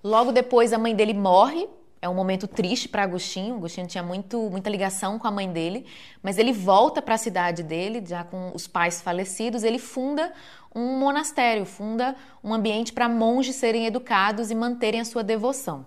Logo 0.02 0.32
depois, 0.32 0.72
a 0.72 0.78
mãe 0.78 0.94
dele 0.94 1.12
morre 1.12 1.68
é 2.00 2.08
um 2.08 2.14
momento 2.14 2.46
triste 2.46 2.88
para 2.88 3.02
Agostinho. 3.02 3.56
Agostinho 3.56 3.86
tinha 3.86 4.02
muito, 4.02 4.50
muita 4.50 4.70
ligação 4.70 5.18
com 5.18 5.26
a 5.26 5.30
mãe 5.30 5.50
dele, 5.50 5.86
mas 6.22 6.38
ele 6.38 6.52
volta 6.52 7.02
para 7.02 7.14
a 7.14 7.18
cidade 7.18 7.62
dele, 7.62 8.02
já 8.06 8.24
com 8.24 8.52
os 8.54 8.66
pais 8.66 9.02
falecidos. 9.02 9.64
Ele 9.64 9.78
funda 9.78 10.32
um 10.74 10.98
monastério, 10.98 11.64
funda 11.64 12.14
um 12.42 12.54
ambiente 12.54 12.92
para 12.92 13.08
monges 13.08 13.56
serem 13.56 13.86
educados 13.86 14.50
e 14.50 14.54
manterem 14.54 15.00
a 15.00 15.04
sua 15.04 15.24
devoção. 15.24 15.84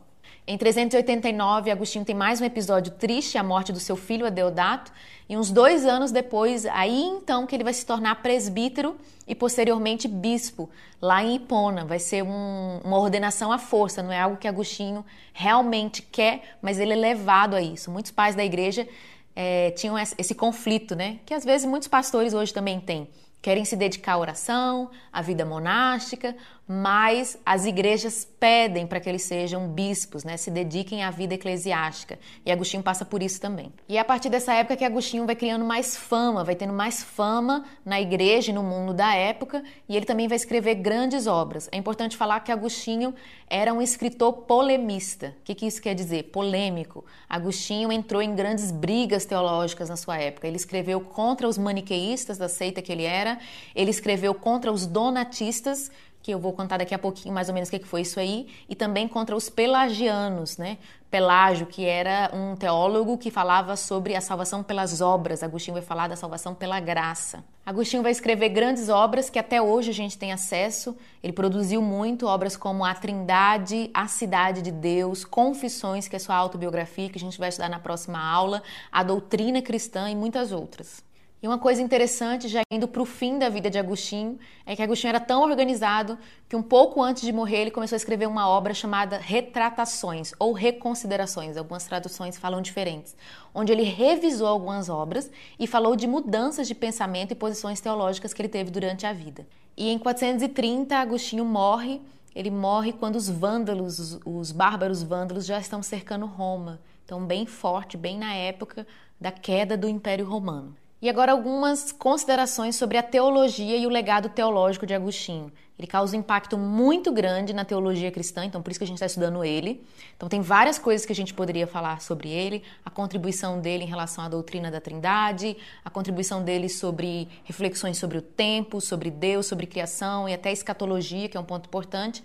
Em 0.47 0.57
389, 0.57 1.69
Agostinho 1.69 2.03
tem 2.03 2.15
mais 2.15 2.41
um 2.41 2.45
episódio 2.45 2.91
triste, 2.93 3.37
a 3.37 3.43
morte 3.43 3.71
do 3.71 3.79
seu 3.79 3.95
filho 3.95 4.25
Adeodato, 4.25 4.91
e 5.29 5.37
uns 5.37 5.51
dois 5.51 5.85
anos 5.85 6.11
depois, 6.11 6.65
aí 6.65 7.03
então 7.03 7.45
que 7.45 7.55
ele 7.55 7.63
vai 7.63 7.73
se 7.73 7.85
tornar 7.85 8.23
presbítero 8.23 8.97
e 9.27 9.35
posteriormente 9.35 10.07
bispo, 10.07 10.67
lá 10.99 11.23
em 11.23 11.35
Hipona. 11.35 11.85
Vai 11.85 11.99
ser 11.99 12.23
um, 12.23 12.79
uma 12.83 12.97
ordenação 12.97 13.51
à 13.51 13.59
força, 13.59 14.01
não 14.01 14.11
é 14.11 14.19
algo 14.19 14.37
que 14.37 14.47
Agostinho 14.47 15.05
realmente 15.31 16.01
quer, 16.01 16.57
mas 16.59 16.79
ele 16.79 16.93
é 16.93 16.97
levado 16.97 17.55
a 17.55 17.61
isso. 17.61 17.91
Muitos 17.91 18.11
pais 18.11 18.35
da 18.35 18.43
igreja 18.43 18.87
é, 19.35 19.69
tinham 19.71 19.95
esse 19.97 20.33
conflito, 20.33 20.95
né? 20.95 21.19
Que 21.23 21.35
às 21.35 21.45
vezes 21.45 21.67
muitos 21.67 21.87
pastores 21.87 22.33
hoje 22.33 22.51
também 22.51 22.79
têm 22.79 23.07
querem 23.41 23.65
se 23.65 23.75
dedicar 23.75 24.13
à 24.13 24.17
oração, 24.17 24.91
à 25.11 25.21
vida 25.21 25.43
monástica, 25.43 26.35
mas 26.73 27.37
as 27.45 27.65
igrejas 27.65 28.25
pedem 28.39 28.87
para 28.87 29.01
que 29.01 29.09
eles 29.09 29.23
sejam 29.23 29.67
bispos, 29.67 30.23
né? 30.23 30.37
se 30.37 30.49
dediquem 30.49 31.03
à 31.03 31.11
vida 31.11 31.33
eclesiástica. 31.33 32.17
E 32.45 32.51
Agostinho 32.51 32.81
passa 32.81 33.03
por 33.03 33.21
isso 33.21 33.41
também. 33.41 33.73
E 33.89 33.97
é 33.97 33.99
a 33.99 34.05
partir 34.05 34.29
dessa 34.29 34.53
época 34.53 34.77
que 34.77 34.85
Agostinho 34.85 35.25
vai 35.25 35.35
criando 35.35 35.65
mais 35.65 35.97
fama, 35.97 36.45
vai 36.45 36.55
tendo 36.55 36.71
mais 36.71 37.03
fama 37.03 37.65
na 37.83 37.99
igreja 37.99 38.51
e 38.51 38.53
no 38.53 38.63
mundo 38.63 38.93
da 38.93 39.13
época, 39.13 39.61
e 39.89 39.97
ele 39.97 40.05
também 40.05 40.29
vai 40.29 40.37
escrever 40.37 40.75
grandes 40.75 41.27
obras. 41.27 41.67
É 41.73 41.77
importante 41.77 42.15
falar 42.15 42.39
que 42.39 42.53
Agostinho 42.53 43.13
era 43.49 43.73
um 43.73 43.81
escritor 43.81 44.31
polemista. 44.31 45.35
O 45.41 45.43
que, 45.43 45.53
que 45.53 45.65
isso 45.65 45.81
quer 45.81 45.93
dizer? 45.93 46.31
Polêmico. 46.31 47.03
Agostinho 47.27 47.91
entrou 47.91 48.21
em 48.21 48.33
grandes 48.33 48.71
brigas 48.71 49.25
teológicas 49.25 49.89
na 49.89 49.97
sua 49.97 50.17
época. 50.17 50.47
Ele 50.47 50.55
escreveu 50.55 51.01
contra 51.01 51.45
os 51.45 51.57
maniqueístas 51.57 52.37
da 52.37 52.47
seita 52.47 52.81
que 52.81 52.93
ele 52.93 53.03
era, 53.03 53.37
ele 53.75 53.91
escreveu 53.91 54.33
contra 54.33 54.71
os 54.71 54.85
donatistas, 54.85 55.91
que 56.21 56.31
eu 56.31 56.39
vou 56.39 56.53
contar 56.53 56.77
daqui 56.77 56.93
a 56.93 56.99
pouquinho 56.99 57.33
mais 57.33 57.47
ou 57.47 57.53
menos 57.53 57.69
o 57.69 57.71
que 57.71 57.79
foi 57.85 58.01
isso 58.01 58.19
aí, 58.19 58.47
e 58.69 58.75
também 58.75 59.07
contra 59.07 59.35
os 59.35 59.49
pelagianos, 59.49 60.57
né? 60.57 60.77
Pelágio, 61.09 61.65
que 61.65 61.85
era 61.85 62.31
um 62.33 62.55
teólogo 62.55 63.17
que 63.17 63.29
falava 63.29 63.75
sobre 63.75 64.15
a 64.15 64.21
salvação 64.21 64.63
pelas 64.63 65.01
obras. 65.01 65.43
Agostinho 65.43 65.73
vai 65.73 65.83
falar 65.83 66.07
da 66.07 66.15
salvação 66.15 66.55
pela 66.55 66.79
graça. 66.79 67.43
Agostinho 67.65 68.01
vai 68.01 68.13
escrever 68.13 68.47
grandes 68.47 68.87
obras 68.87 69.29
que 69.29 69.37
até 69.37 69.61
hoje 69.61 69.89
a 69.89 69.93
gente 69.93 70.17
tem 70.17 70.31
acesso. 70.31 70.95
Ele 71.21 71.33
produziu 71.33 71.81
muito 71.81 72.27
obras 72.27 72.55
como 72.55 72.85
A 72.85 72.93
Trindade, 72.93 73.91
A 73.93 74.07
Cidade 74.07 74.61
de 74.61 74.71
Deus, 74.71 75.25
Confissões, 75.25 76.07
que 76.07 76.15
é 76.15 76.19
sua 76.19 76.35
autobiografia, 76.35 77.09
que 77.09 77.17
a 77.17 77.21
gente 77.21 77.37
vai 77.37 77.49
estudar 77.49 77.67
na 77.67 77.79
próxima 77.79 78.17
aula, 78.17 78.63
A 78.89 79.03
Doutrina 79.03 79.61
Cristã 79.61 80.09
e 80.09 80.15
muitas 80.15 80.53
outras. 80.53 81.03
E 81.43 81.47
uma 81.47 81.57
coisa 81.57 81.81
interessante, 81.81 82.47
já 82.47 82.61
indo 82.71 82.87
para 82.87 83.01
o 83.01 83.05
fim 83.05 83.39
da 83.39 83.49
vida 83.49 83.67
de 83.67 83.79
Agostinho, 83.79 84.37
é 84.63 84.75
que 84.75 84.83
Agostinho 84.83 85.09
era 85.09 85.19
tão 85.19 85.41
organizado 85.41 86.15
que 86.47 86.55
um 86.55 86.61
pouco 86.61 87.01
antes 87.01 87.23
de 87.23 87.33
morrer 87.33 87.61
ele 87.61 87.71
começou 87.71 87.95
a 87.95 87.97
escrever 87.97 88.27
uma 88.27 88.47
obra 88.47 88.75
chamada 88.75 89.17
Retratações 89.17 90.33
ou 90.37 90.53
Reconsiderações, 90.53 91.57
algumas 91.57 91.83
traduções 91.85 92.37
falam 92.37 92.61
diferentes, 92.61 93.15
onde 93.55 93.71
ele 93.71 93.81
revisou 93.81 94.47
algumas 94.47 94.87
obras 94.87 95.31
e 95.59 95.65
falou 95.65 95.95
de 95.95 96.05
mudanças 96.05 96.67
de 96.67 96.75
pensamento 96.75 97.31
e 97.31 97.35
posições 97.35 97.81
teológicas 97.81 98.35
que 98.35 98.41
ele 98.43 98.49
teve 98.49 98.69
durante 98.69 99.07
a 99.07 99.13
vida. 99.13 99.47
E 99.75 99.89
em 99.89 99.97
430 99.97 100.95
Agostinho 100.95 101.43
morre, 101.43 101.99
ele 102.35 102.51
morre 102.51 102.93
quando 102.93 103.15
os 103.15 103.27
vândalos, 103.27 103.97
os, 103.97 104.19
os 104.23 104.51
bárbaros 104.51 105.01
vândalos 105.01 105.47
já 105.47 105.59
estão 105.59 105.81
cercando 105.81 106.27
Roma. 106.27 106.79
Então, 107.03 107.25
bem 107.25 107.47
forte, 107.47 107.97
bem 107.97 108.19
na 108.19 108.31
época 108.31 108.85
da 109.19 109.31
queda 109.31 109.75
do 109.75 109.89
Império 109.89 110.25
Romano. 110.29 110.75
E 111.01 111.09
agora 111.09 111.31
algumas 111.31 111.91
considerações 111.91 112.75
sobre 112.75 112.95
a 112.95 113.01
teologia 113.01 113.75
e 113.75 113.87
o 113.87 113.89
legado 113.89 114.29
teológico 114.29 114.85
de 114.85 114.93
Agostinho. 114.93 115.51
Ele 115.75 115.87
causa 115.87 116.15
um 116.15 116.19
impacto 116.19 116.59
muito 116.59 117.11
grande 117.11 117.53
na 117.53 117.65
teologia 117.65 118.11
cristã, 118.11 118.45
então 118.45 118.61
por 118.61 118.69
isso 118.69 118.79
que 118.79 118.83
a 118.83 118.87
gente 118.87 118.97
está 118.97 119.07
estudando 119.07 119.43
ele. 119.43 119.83
Então 120.15 120.29
tem 120.29 120.39
várias 120.39 120.77
coisas 120.77 121.03
que 121.03 121.11
a 121.11 121.15
gente 121.15 121.33
poderia 121.33 121.65
falar 121.65 122.01
sobre 122.01 122.29
ele, 122.29 122.61
a 122.85 122.91
contribuição 122.91 123.59
dele 123.59 123.83
em 123.83 123.87
relação 123.87 124.23
à 124.23 124.29
doutrina 124.29 124.69
da 124.69 124.79
Trindade, 124.79 125.57
a 125.83 125.89
contribuição 125.89 126.43
dele 126.43 126.69
sobre 126.69 127.27
reflexões 127.45 127.97
sobre 127.97 128.19
o 128.19 128.21
tempo, 128.21 128.79
sobre 128.79 129.09
Deus, 129.09 129.47
sobre 129.47 129.65
criação 129.65 130.29
e 130.29 130.35
até 130.35 130.51
escatologia, 130.51 131.27
que 131.27 131.35
é 131.35 131.39
um 131.39 131.43
ponto 131.43 131.65
importante. 131.65 132.23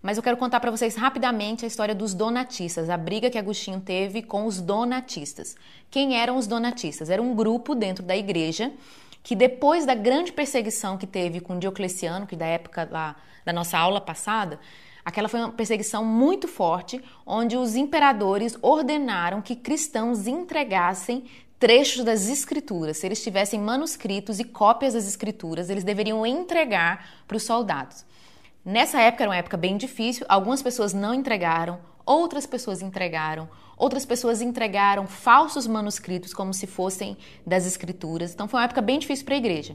Mas 0.00 0.16
eu 0.16 0.22
quero 0.22 0.36
contar 0.36 0.60
para 0.60 0.70
vocês 0.70 0.94
rapidamente 0.94 1.64
a 1.64 1.68
história 1.68 1.94
dos 1.94 2.14
donatistas, 2.14 2.88
a 2.88 2.96
briga 2.96 3.28
que 3.28 3.38
Agostinho 3.38 3.80
teve 3.80 4.22
com 4.22 4.46
os 4.46 4.60
donatistas. 4.60 5.56
Quem 5.90 6.16
eram 6.16 6.36
os 6.36 6.46
donatistas? 6.46 7.10
Era 7.10 7.20
um 7.20 7.34
grupo 7.34 7.74
dentro 7.74 8.04
da 8.04 8.16
igreja 8.16 8.72
que 9.22 9.34
depois 9.34 9.84
da 9.84 9.94
grande 9.94 10.32
perseguição 10.32 10.96
que 10.96 11.06
teve 11.06 11.40
com 11.40 11.58
Diocleciano, 11.58 12.26
que 12.26 12.36
da 12.36 12.46
época 12.46 12.88
lá, 12.90 13.16
da 13.44 13.52
nossa 13.52 13.76
aula 13.76 14.00
passada, 14.00 14.58
aquela 15.04 15.28
foi 15.28 15.40
uma 15.40 15.50
perseguição 15.50 16.04
muito 16.04 16.46
forte, 16.46 17.02
onde 17.26 17.56
os 17.56 17.74
imperadores 17.74 18.56
ordenaram 18.62 19.42
que 19.42 19.56
cristãos 19.56 20.26
entregassem 20.26 21.24
trechos 21.58 22.04
das 22.04 22.28
escrituras. 22.28 22.98
Se 22.98 23.06
eles 23.06 23.22
tivessem 23.22 23.60
manuscritos 23.60 24.38
e 24.38 24.44
cópias 24.44 24.94
das 24.94 25.08
escrituras, 25.08 25.68
eles 25.68 25.82
deveriam 25.82 26.24
entregar 26.24 27.22
para 27.26 27.36
os 27.36 27.42
soldados. 27.42 28.06
Nessa 28.68 29.00
época 29.00 29.24
era 29.24 29.30
uma 29.30 29.36
época 29.38 29.56
bem 29.56 29.78
difícil, 29.78 30.26
algumas 30.28 30.60
pessoas 30.60 30.92
não 30.92 31.14
entregaram, 31.14 31.78
outras 32.04 32.46
pessoas 32.46 32.82
entregaram, 32.82 33.48
outras 33.78 34.04
pessoas 34.04 34.42
entregaram 34.42 35.06
falsos 35.06 35.66
manuscritos 35.66 36.34
como 36.34 36.52
se 36.52 36.66
fossem 36.66 37.16
das 37.46 37.64
escrituras. 37.64 38.34
Então 38.34 38.46
foi 38.46 38.60
uma 38.60 38.64
época 38.66 38.82
bem 38.82 38.98
difícil 38.98 39.24
para 39.24 39.36
a 39.36 39.38
igreja. 39.38 39.74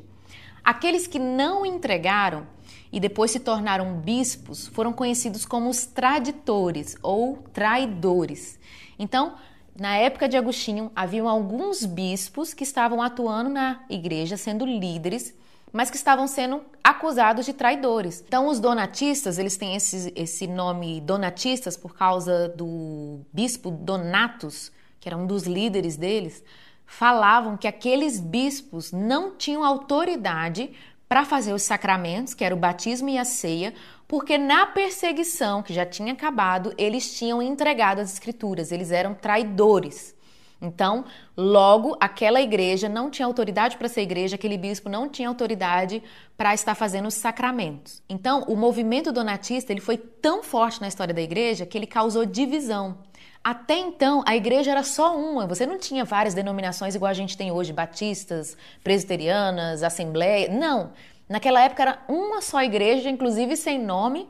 Aqueles 0.63 1.07
que 1.07 1.17
não 1.17 1.65
entregaram 1.65 2.45
e 2.91 2.99
depois 2.99 3.31
se 3.31 3.39
tornaram 3.39 3.95
bispos 3.95 4.67
foram 4.67 4.93
conhecidos 4.93 5.43
como 5.43 5.71
os 5.71 5.87
traditores 5.87 6.95
ou 7.01 7.37
traidores. 7.51 8.59
Então, 8.99 9.33
na 9.75 9.95
época 9.97 10.29
de 10.29 10.37
Agostinho, 10.37 10.91
haviam 10.95 11.27
alguns 11.27 11.83
bispos 11.83 12.53
que 12.53 12.63
estavam 12.63 13.01
atuando 13.01 13.49
na 13.49 13.85
igreja, 13.89 14.37
sendo 14.37 14.67
líderes, 14.67 15.33
mas 15.73 15.89
que 15.89 15.97
estavam 15.97 16.27
sendo 16.27 16.61
acusados 16.83 17.47
de 17.47 17.51
traidores. 17.51 18.23
Então, 18.25 18.47
os 18.47 18.59
donatistas, 18.59 19.39
eles 19.39 19.57
têm 19.57 19.75
esse, 19.75 20.13
esse 20.15 20.45
nome 20.45 21.01
donatistas 21.01 21.75
por 21.75 21.95
causa 21.95 22.47
do 22.49 23.21
bispo 23.33 23.71
Donatus, 23.71 24.71
que 24.99 25.09
era 25.09 25.17
um 25.17 25.25
dos 25.25 25.43
líderes 25.43 25.97
deles, 25.97 26.43
falavam 26.85 27.57
que 27.57 27.67
aqueles 27.67 28.19
bispos 28.19 28.91
não 28.91 29.35
tinham 29.35 29.63
autoridade 29.63 30.71
para 31.09 31.25
fazer 31.25 31.53
os 31.53 31.63
sacramentos, 31.63 32.35
que 32.35 32.43
era 32.43 32.53
o 32.53 32.57
batismo 32.57 33.09
e 33.09 33.17
a 33.17 33.25
ceia, 33.25 33.73
porque 34.07 34.37
na 34.37 34.67
perseguição 34.67 35.63
que 35.63 35.73
já 35.73 35.85
tinha 35.85 36.13
acabado, 36.13 36.73
eles 36.77 37.17
tinham 37.17 37.41
entregado 37.41 37.99
as 37.99 38.13
escrituras, 38.13 38.71
eles 38.71 38.91
eram 38.91 39.15
traidores. 39.15 40.15
Então, 40.63 41.03
logo, 41.35 41.97
aquela 41.99 42.41
igreja 42.41 42.87
não 42.87 43.09
tinha 43.09 43.25
autoridade 43.25 43.75
para 43.75 43.89
ser 43.89 44.01
igreja, 44.01 44.35
aquele 44.35 44.57
bispo 44.57 44.87
não 44.87 45.09
tinha 45.09 45.27
autoridade 45.27 46.01
para 46.37 46.53
estar 46.53 46.73
fazendo 46.73 47.07
os 47.07 47.15
sacramentos. 47.15 48.01
Então, 48.07 48.43
o 48.43 48.55
movimento 48.55 49.11
donatista 49.11 49.73
ele 49.73 49.81
foi 49.81 49.97
tão 49.97 50.41
forte 50.41 50.79
na 50.79 50.87
história 50.87 51.13
da 51.13 51.21
igreja 51.21 51.65
que 51.65 51.77
ele 51.77 51.85
causou 51.85 52.25
divisão. 52.25 52.97
Até 53.43 53.77
então, 53.77 54.23
a 54.25 54.37
igreja 54.37 54.71
era 54.71 54.83
só 54.83 55.17
uma, 55.17 55.45
você 55.45 55.65
não 55.65 55.77
tinha 55.77 56.05
várias 56.05 56.33
denominações 56.33 56.95
igual 56.95 57.09
a 57.09 57.13
gente 57.13 57.35
tem 57.35 57.51
hoje, 57.51 57.73
batistas, 57.73 58.55
presbiterianas, 58.81 59.83
assembleia. 59.83 60.49
Não. 60.49 60.93
Naquela 61.27 61.61
época 61.61 61.81
era 61.81 61.99
uma 62.07 62.41
só 62.41 62.63
igreja, 62.63 63.09
inclusive 63.09 63.57
sem 63.57 63.77
nome 63.77 64.29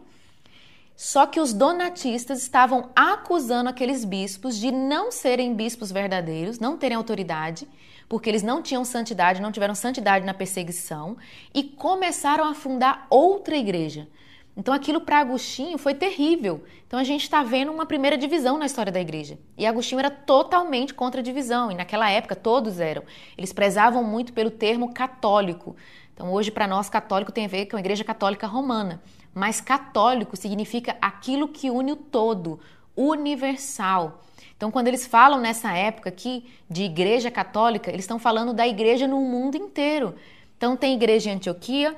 só 1.04 1.26
que 1.26 1.42
os 1.42 1.52
donatistas 1.52 2.42
estavam 2.42 2.90
acusando 2.96 3.70
aqueles 3.70 4.06
bispos 4.06 4.58
de 4.58 4.72
não 4.72 5.12
serem 5.12 5.54
bispos 5.54 5.92
verdadeiros, 5.92 6.60
não 6.60 6.78
terem 6.78 6.96
autoridade, 6.96 7.68
porque 8.08 8.30
eles 8.30 8.42
não 8.42 8.62
tinham 8.62 8.86
santidade, 8.86 9.42
não 9.42 9.52
tiveram 9.52 9.76
santidade 9.76 10.26
na 10.26 10.34
perseguição 10.34 11.18
e 11.54 11.62
começaram 11.62 12.46
a 12.46 12.54
fundar 12.54 13.06
outra 13.10 13.58
igreja. 13.58 14.08
Então 14.56 14.74
aquilo 14.74 15.02
para 15.02 15.20
Agostinho 15.20 15.78
foi 15.78 15.94
terrível. 15.94 16.64
Então 16.88 16.98
a 16.98 17.04
gente 17.04 17.24
está 17.24 17.44
vendo 17.44 17.74
uma 17.74 17.86
primeira 17.86 18.18
divisão 18.18 18.58
na 18.58 18.66
história 18.66 18.92
da 18.92 19.02
igreja. 19.02 19.38
E 19.58 19.66
Agostinho 19.66 20.00
era 20.00 20.10
totalmente 20.10 20.94
contra 20.94 21.20
a 21.20 21.24
divisão, 21.24 21.70
e 21.70 21.76
naquela 21.76 22.10
época 22.10 22.34
todos 22.34 22.80
eram. 22.80 23.04
Eles 23.38 23.52
prezavam 23.52 24.06
muito 24.06 24.32
pelo 24.32 24.50
termo 24.50 24.94
católico. 24.94 25.76
Então 26.14 26.32
hoje 26.32 26.50
para 26.50 26.66
nós 26.66 26.90
católico 26.90 27.34
tem 27.34 27.44
a 27.44 27.50
ver 27.50 27.66
com 27.66 27.76
a 27.76 27.82
igreja 27.82 28.06
católica 28.06 28.48
romana. 28.48 29.02
Mas 29.34 29.60
católico 29.60 30.38
significa 30.38 30.96
aquilo 31.02 31.48
que 31.48 31.72
une 31.72 31.94
o 31.94 31.96
todo, 31.96 32.60
universal. 32.96 34.22
Então, 34.56 34.72
quando 34.72 34.88
eles 34.88 35.06
falam 35.06 35.40
nessa 35.40 35.74
época 35.74 36.10
aqui 36.10 36.46
de 36.70 36.84
igreja 36.84 37.32
católica, 37.32 37.90
eles 37.90 38.06
estão 38.06 38.20
falando 38.20 38.54
da 38.54 38.68
igreja 38.68 39.08
no 39.08 39.20
mundo 39.20 39.58
inteiro. 39.58 40.16
Então, 40.56 40.78
tem 40.78 40.94
igreja 40.94 41.30
em 41.30 41.34
Antioquia, 41.34 41.96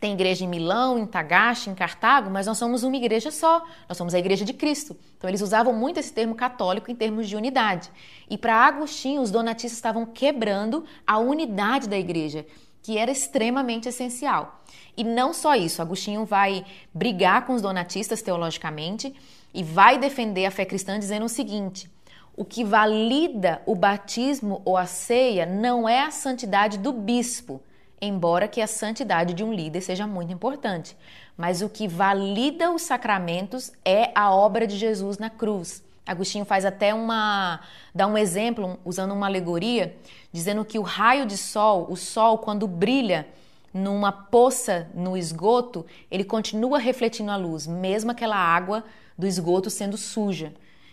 tem 0.00 0.14
igreja 0.14 0.44
em 0.44 0.48
Milão, 0.48 0.98
em 0.98 1.06
Tagaste, 1.06 1.70
em 1.70 1.74
Cartago, 1.74 2.30
mas 2.30 2.46
nós 2.46 2.58
somos 2.58 2.82
uma 2.82 2.96
igreja 2.96 3.30
só. 3.30 3.64
Nós 3.88 3.98
somos 3.98 4.14
a 4.14 4.18
igreja 4.18 4.44
de 4.44 4.52
Cristo. 4.52 4.96
Então, 5.18 5.28
eles 5.28 5.42
usavam 5.42 5.72
muito 5.72 6.00
esse 6.00 6.12
termo 6.12 6.34
católico 6.34 6.90
em 6.90 6.94
termos 6.94 7.28
de 7.28 7.36
unidade. 7.36 7.90
E 8.30 8.38
para 8.38 8.54
Agostinho, 8.54 9.20
os 9.20 9.30
donatistas 9.30 9.74
estavam 9.74 10.06
quebrando 10.06 10.84
a 11.06 11.18
unidade 11.18 11.88
da 11.88 11.98
igreja 11.98 12.46
que 12.82 12.98
era 12.98 13.10
extremamente 13.10 13.88
essencial. 13.88 14.62
E 14.96 15.04
não 15.04 15.32
só 15.32 15.54
isso, 15.54 15.80
Agostinho 15.80 16.24
vai 16.24 16.64
brigar 16.92 17.46
com 17.46 17.54
os 17.54 17.62
donatistas 17.62 18.20
teologicamente 18.20 19.14
e 19.54 19.62
vai 19.62 19.98
defender 19.98 20.44
a 20.44 20.50
fé 20.50 20.64
cristã 20.64 20.98
dizendo 20.98 21.26
o 21.26 21.28
seguinte: 21.28 21.90
o 22.36 22.44
que 22.44 22.64
valida 22.64 23.62
o 23.66 23.74
batismo 23.74 24.60
ou 24.64 24.76
a 24.76 24.86
ceia 24.86 25.46
não 25.46 25.88
é 25.88 26.00
a 26.00 26.10
santidade 26.10 26.78
do 26.78 26.92
bispo, 26.92 27.62
embora 28.00 28.48
que 28.48 28.60
a 28.60 28.66
santidade 28.66 29.32
de 29.34 29.44
um 29.44 29.52
líder 29.52 29.80
seja 29.80 30.06
muito 30.06 30.32
importante, 30.32 30.96
mas 31.36 31.62
o 31.62 31.68
que 31.68 31.86
valida 31.86 32.72
os 32.72 32.82
sacramentos 32.82 33.72
é 33.84 34.10
a 34.14 34.34
obra 34.34 34.66
de 34.66 34.76
Jesus 34.76 35.18
na 35.18 35.30
cruz. 35.30 35.82
Agostinho 36.06 36.44
faz 36.44 36.64
até 36.64 36.92
uma 36.92 37.60
dá 37.94 38.06
um 38.06 38.18
exemplo 38.18 38.78
usando 38.84 39.12
uma 39.12 39.26
alegoria, 39.26 39.96
dizendo 40.32 40.64
que 40.64 40.78
o 40.78 40.82
raio 40.82 41.24
de 41.26 41.36
sol, 41.36 41.86
o 41.88 41.96
sol 41.96 42.38
quando 42.38 42.66
brilha 42.66 43.26
numa 43.72 44.12
poça 44.12 44.90
no 44.94 45.16
esgoto, 45.16 45.86
ele 46.10 46.24
continua 46.24 46.78
refletindo 46.78 47.30
a 47.30 47.36
luz, 47.36 47.66
mesmo 47.66 48.10
aquela 48.10 48.36
água 48.36 48.84
do 49.16 49.26
esgoto 49.26 49.70
sendo 49.70 49.96
suja. 49.96 50.52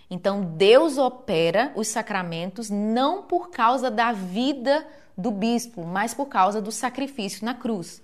Então 0.09 0.43
Deus 0.43 0.97
opera 0.97 1.71
os 1.75 1.87
sacramentos 1.87 2.69
não 2.69 3.23
por 3.23 3.49
causa 3.49 3.91
da 3.91 4.11
vida 4.11 4.85
do 5.17 5.31
bispo, 5.31 5.85
mas 5.85 6.13
por 6.13 6.27
causa 6.27 6.61
do 6.61 6.71
sacrifício 6.71 7.43
na 7.43 7.53
cruz. 7.53 8.01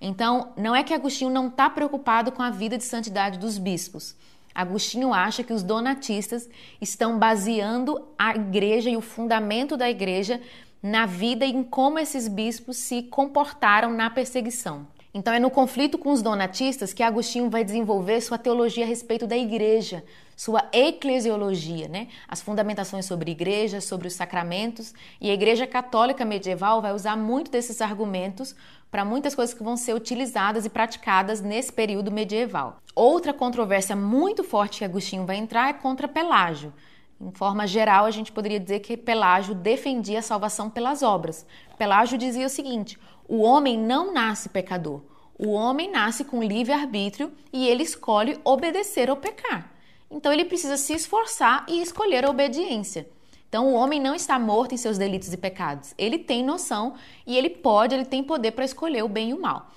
Então, 0.00 0.52
não 0.56 0.76
é 0.76 0.84
que 0.84 0.94
Agostinho 0.94 1.30
não 1.30 1.48
está 1.48 1.68
preocupado 1.68 2.30
com 2.30 2.42
a 2.42 2.50
vida 2.50 2.78
de 2.78 2.84
santidade 2.84 3.38
dos 3.38 3.58
bispos, 3.58 4.14
Agostinho 4.58 5.14
acha 5.14 5.44
que 5.44 5.52
os 5.52 5.62
donatistas 5.62 6.50
estão 6.80 7.16
baseando 7.16 8.04
a 8.18 8.34
igreja 8.34 8.90
e 8.90 8.96
o 8.96 9.00
fundamento 9.00 9.76
da 9.76 9.88
igreja 9.88 10.40
na 10.82 11.06
vida 11.06 11.46
e 11.46 11.52
em 11.52 11.62
como 11.62 11.96
esses 11.96 12.26
bispos 12.26 12.76
se 12.76 13.04
comportaram 13.04 13.92
na 13.92 14.10
perseguição. 14.10 14.84
Então 15.14 15.32
é 15.32 15.38
no 15.38 15.48
conflito 15.48 15.96
com 15.96 16.10
os 16.10 16.22
donatistas 16.22 16.92
que 16.92 17.04
Agostinho 17.04 17.48
vai 17.48 17.62
desenvolver 17.62 18.20
sua 18.20 18.36
teologia 18.36 18.84
a 18.84 18.88
respeito 18.88 19.28
da 19.28 19.36
igreja, 19.36 20.02
sua 20.38 20.68
eclesiologia, 20.72 21.88
né? 21.88 22.06
As 22.28 22.40
fundamentações 22.40 23.04
sobre 23.06 23.32
igreja, 23.32 23.80
sobre 23.80 24.06
os 24.06 24.14
sacramentos, 24.14 24.94
e 25.20 25.32
a 25.32 25.34
Igreja 25.34 25.66
Católica 25.66 26.24
medieval 26.24 26.80
vai 26.80 26.92
usar 26.92 27.16
muito 27.16 27.50
desses 27.50 27.80
argumentos 27.80 28.54
para 28.88 29.04
muitas 29.04 29.34
coisas 29.34 29.52
que 29.52 29.64
vão 29.64 29.76
ser 29.76 29.94
utilizadas 29.94 30.64
e 30.64 30.70
praticadas 30.70 31.40
nesse 31.40 31.72
período 31.72 32.12
medieval. 32.12 32.80
Outra 32.94 33.34
controvérsia 33.34 33.96
muito 33.96 34.44
forte 34.44 34.78
que 34.78 34.84
Agostinho 34.84 35.26
vai 35.26 35.38
entrar 35.38 35.70
é 35.70 35.72
contra 35.72 36.06
Pelágio. 36.06 36.72
Em 37.20 37.32
forma 37.32 37.66
geral, 37.66 38.04
a 38.04 38.10
gente 38.12 38.30
poderia 38.30 38.60
dizer 38.60 38.78
que 38.78 38.96
Pelágio 38.96 39.56
defendia 39.56 40.20
a 40.20 40.22
salvação 40.22 40.70
pelas 40.70 41.02
obras. 41.02 41.44
Pelágio 41.76 42.16
dizia 42.16 42.46
o 42.46 42.50
seguinte: 42.50 42.96
o 43.26 43.42
homem 43.42 43.76
não 43.76 44.14
nasce 44.14 44.48
pecador. 44.48 45.02
O 45.36 45.48
homem 45.48 45.90
nasce 45.90 46.24
com 46.24 46.40
livre-arbítrio 46.40 47.32
e 47.52 47.66
ele 47.66 47.82
escolhe 47.82 48.38
obedecer 48.44 49.10
ou 49.10 49.16
pecar. 49.16 49.77
Então 50.10 50.32
ele 50.32 50.44
precisa 50.44 50.76
se 50.76 50.92
esforçar 50.92 51.66
e 51.68 51.82
escolher 51.82 52.24
a 52.24 52.30
obediência. 52.30 53.08
Então 53.48 53.66
o 53.68 53.74
homem 53.74 54.00
não 54.00 54.14
está 54.14 54.38
morto 54.38 54.74
em 54.74 54.78
seus 54.78 54.98
delitos 54.98 55.32
e 55.32 55.36
pecados. 55.36 55.94
Ele 55.96 56.18
tem 56.18 56.44
noção 56.44 56.94
e 57.26 57.36
ele 57.36 57.50
pode, 57.50 57.94
ele 57.94 58.04
tem 58.04 58.22
poder 58.22 58.52
para 58.52 58.64
escolher 58.64 59.02
o 59.02 59.08
bem 59.08 59.30
e 59.30 59.34
o 59.34 59.40
mal. 59.40 59.70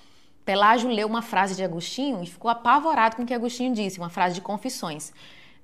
Pelágio 0.44 0.90
leu 0.90 1.08
uma 1.08 1.22
frase 1.22 1.56
de 1.56 1.64
Agostinho 1.64 2.22
e 2.24 2.28
ficou 2.28 2.50
apavorado 2.50 3.16
com 3.16 3.24
o 3.24 3.26
que 3.26 3.34
Agostinho 3.34 3.74
disse, 3.74 4.00
uma 4.00 4.10
frase 4.10 4.36
de 4.36 4.42
Confissões. 4.42 5.14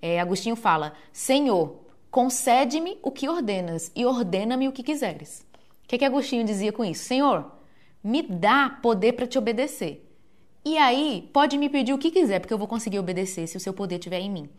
É, 0.01 0.19
Agostinho 0.19 0.55
fala: 0.55 0.93
Senhor, 1.11 1.79
concede-me 2.09 2.97
o 3.01 3.11
que 3.11 3.27
ordenas 3.27 3.91
e 3.95 4.05
ordena-me 4.05 4.67
o 4.67 4.71
que 4.71 4.83
quiseres. 4.83 5.45
O 5.83 5.87
que, 5.87 5.97
que 5.97 6.05
Agostinho 6.05 6.45
dizia 6.45 6.71
com 6.71 6.85
isso? 6.85 7.03
Senhor, 7.03 7.51
me 8.03 8.21
dá 8.21 8.69
poder 8.81 9.13
para 9.13 9.27
te 9.27 9.37
obedecer. 9.37 10.06
E 10.67 10.77
aí, 10.77 11.29
pode 11.31 11.57
me 11.57 11.69
pedir 11.69 11.93
o 11.93 11.97
que 11.97 12.11
quiser, 12.11 12.41
porque 12.41 12.53
eu 12.53 12.57
vou 12.57 12.67
conseguir 12.67 12.99
obedecer 12.99 13.47
se 13.47 13.55
o 13.55 13.59
seu 13.59 13.71
poder 13.71 13.95
estiver 13.95 14.19
em 14.19 14.29
mim. 14.29 14.49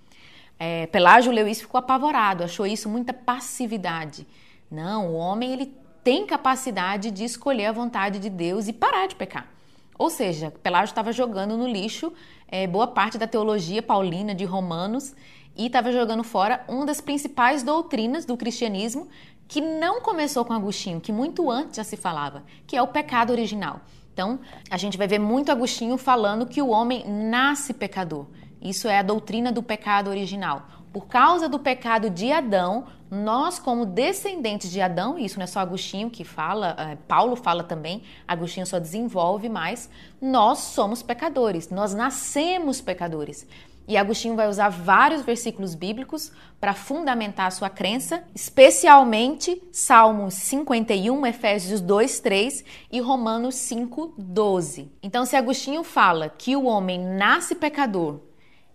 É, 0.59 0.87
Pelágio 0.87 1.31
leu 1.31 1.47
isso 1.47 1.61
e 1.61 1.65
ficou 1.65 1.79
apavorado, 1.79 2.43
achou 2.43 2.67
isso 2.67 2.89
muita 2.89 3.13
passividade. 3.13 4.27
Não, 4.71 5.09
o 5.09 5.17
homem 5.17 5.53
ele 5.53 5.71
tem 6.03 6.25
capacidade 6.25 7.11
de 7.11 7.25
escolher 7.25 7.67
a 7.67 7.73
vontade 7.73 8.19
de 8.19 8.31
Deus 8.31 8.69
e 8.69 8.73
parar 8.73 9.07
de 9.07 9.17
pecar. 9.17 9.53
Ou 9.99 10.09
seja, 10.09 10.51
Pelágio 10.63 10.93
estava 10.93 11.13
jogando 11.13 11.59
no 11.59 11.69
lixo 11.69 12.11
é, 12.51 12.67
boa 12.67 12.87
parte 12.87 13.19
da 13.19 13.27
teologia 13.27 13.83
paulina 13.83 14.35
de 14.35 14.47
Romanos 14.47 15.15
e 15.55 15.67
estava 15.67 15.93
jogando 15.93 16.25
fora 16.25 16.65
uma 16.69 16.87
das 16.87 17.03
principais 17.03 17.63
doutrinas 17.63 18.25
do 18.25 18.35
cristianismo 18.35 19.09
que 19.47 19.61
não 19.61 20.01
começou 20.01 20.43
com 20.43 20.55
Agostinho, 20.55 21.03
que 21.03 21.13
muito 21.13 21.51
antes 21.51 21.77
já 21.77 21.85
se 21.85 21.99
falava, 21.99 22.45
que 22.67 22.79
é 22.79 22.81
o 22.81 22.89
pecado 22.89 23.31
original. 23.31 23.83
Então, 24.19 24.41
a 24.69 24.77
gente 24.77 24.99
vai 24.99 25.07
ver 25.07 25.21
muito 25.21 25.53
Agostinho 25.53 25.97
falando 25.97 26.45
que 26.45 26.61
o 26.61 26.71
homem 26.71 27.09
nasce 27.09 27.73
pecador. 27.73 28.27
Isso 28.61 28.89
é 28.89 28.99
a 28.99 29.03
doutrina 29.03 29.53
do 29.53 29.63
pecado 29.63 30.11
original. 30.11 30.67
Por 30.93 31.07
causa 31.07 31.49
do 31.49 31.57
pecado 31.57 32.11
de 32.11 32.33
Adão, 32.33 32.87
nós, 33.09 33.61
como 33.61 33.87
descendentes 33.87 34.73
de 34.73 34.81
Adão, 34.81 35.17
e 35.17 35.25
isso 35.25 35.39
não 35.39 35.45
é 35.45 35.47
só 35.47 35.61
Agostinho 35.61 36.11
que 36.11 36.25
fala, 36.25 36.75
é, 36.77 36.97
Paulo 37.07 37.37
fala 37.37 37.63
também, 37.63 38.03
Agostinho 38.27 38.67
só 38.67 38.81
desenvolve 38.81 39.49
mais, 39.49 39.89
nós 40.21 40.59
somos 40.59 41.01
pecadores, 41.01 41.71
nós 41.71 41.95
nascemos 41.95 42.81
pecadores. 42.81 43.47
E 43.89 43.97
Agostinho 43.97 44.37
vai 44.37 44.47
usar 44.47 44.69
vários 44.69 45.23
versículos 45.23 45.75
bíblicos 45.75 46.31
para 46.61 46.75
fundamentar 46.75 47.47
a 47.47 47.51
sua 47.51 47.71
crença, 47.71 48.23
especialmente 48.35 49.63
Salmos 49.73 50.35
51, 50.35 51.25
Efésios 51.25 51.81
2, 51.81 52.21
3 52.21 52.65
e 52.93 53.01
Romanos 53.01 53.55
5, 53.55 54.13
12. 54.19 54.93
Então, 55.03 55.25
se 55.25 55.37
Agostinho 55.37 55.83
fala 55.83 56.29
que 56.29 56.55
o 56.55 56.67
homem 56.67 57.01
nasce 57.01 57.55
pecador 57.55 58.21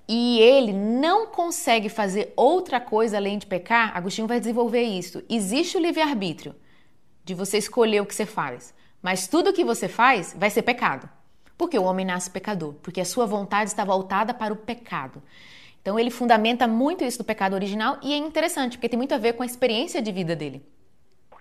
e 0.07 0.39
ele 0.39 0.73
não 0.73 1.27
consegue 1.27 1.89
fazer 1.89 2.33
outra 2.35 2.79
coisa 2.81 3.17
além 3.17 3.37
de 3.37 3.45
pecar, 3.45 3.95
Agostinho 3.95 4.27
vai 4.27 4.39
desenvolver 4.39 4.81
isso. 4.81 5.21
Existe 5.29 5.77
o 5.77 5.79
livre-arbítrio 5.79 6.55
de 7.23 7.35
você 7.35 7.59
escolher 7.59 8.01
o 8.01 8.05
que 8.07 8.15
você 8.15 8.25
faz, 8.25 8.73
mas 8.99 9.27
tudo 9.27 9.53
que 9.53 9.63
você 9.63 9.87
faz 9.87 10.35
vai 10.35 10.49
ser 10.49 10.63
pecado. 10.63 11.07
Porque 11.57 11.77
o 11.77 11.83
homem 11.83 12.05
nasce 12.05 12.29
pecador, 12.29 12.73
porque 12.81 13.01
a 13.01 13.05
sua 13.05 13.25
vontade 13.25 13.69
está 13.69 13.83
voltada 13.85 14.33
para 14.33 14.53
o 14.53 14.57
pecado. 14.57 15.21
Então 15.81 15.99
ele 15.99 16.09
fundamenta 16.09 16.67
muito 16.67 17.03
isso 17.03 17.17
do 17.17 17.23
pecado 17.23 17.53
original 17.53 17.99
e 18.01 18.13
é 18.13 18.17
interessante, 18.17 18.77
porque 18.77 18.89
tem 18.89 18.97
muito 18.97 19.13
a 19.13 19.17
ver 19.17 19.33
com 19.33 19.43
a 19.43 19.45
experiência 19.45 20.01
de 20.01 20.11
vida 20.11 20.35
dele. 20.35 20.65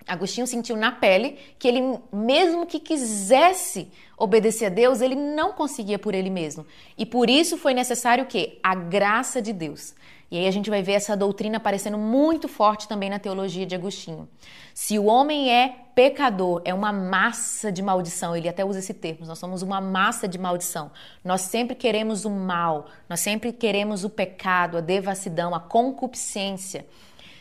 Agostinho 0.05 0.45
sentiu 0.45 0.75
na 0.75 0.91
pele 0.91 1.37
que 1.57 1.67
ele, 1.67 1.97
mesmo 2.11 2.65
que 2.65 2.79
quisesse 2.79 3.89
obedecer 4.17 4.65
a 4.65 4.69
Deus, 4.69 5.01
ele 5.01 5.15
não 5.15 5.53
conseguia 5.53 5.97
por 5.97 6.13
ele 6.13 6.29
mesmo. 6.29 6.65
E 6.97 7.05
por 7.05 7.29
isso 7.29 7.57
foi 7.57 7.73
necessário 7.73 8.25
o 8.25 8.27
quê? 8.27 8.59
A 8.61 8.75
graça 8.75 9.41
de 9.41 9.53
Deus. 9.53 9.95
E 10.33 10.37
aí 10.39 10.47
a 10.47 10.51
gente 10.51 10.67
vai 10.67 10.81
ver 10.81 10.93
essa 10.93 11.15
doutrina 11.15 11.57
aparecendo 11.57 11.95
muito 11.95 12.47
forte 12.47 12.87
também 12.87 13.07
na 13.07 13.19
teologia 13.19 13.67
de 13.67 13.75
Agostinho. 13.75 14.27
Se 14.73 14.97
o 14.97 15.05
homem 15.05 15.51
é 15.51 15.75
pecador, 15.93 16.59
é 16.65 16.73
uma 16.73 16.91
massa 16.91 17.71
de 17.71 17.83
maldição, 17.83 18.35
ele 18.35 18.49
até 18.49 18.65
usa 18.65 18.79
esse 18.79 18.95
termo, 18.95 19.27
nós 19.27 19.37
somos 19.37 19.61
uma 19.61 19.79
massa 19.79 20.27
de 20.27 20.39
maldição. 20.39 20.89
Nós 21.23 21.41
sempre 21.41 21.75
queremos 21.75 22.25
o 22.25 22.31
mal, 22.31 22.87
nós 23.07 23.19
sempre 23.19 23.53
queremos 23.53 24.03
o 24.03 24.09
pecado, 24.09 24.75
a 24.75 24.81
devassidão, 24.81 25.53
a 25.53 25.59
concupiscência. 25.59 26.87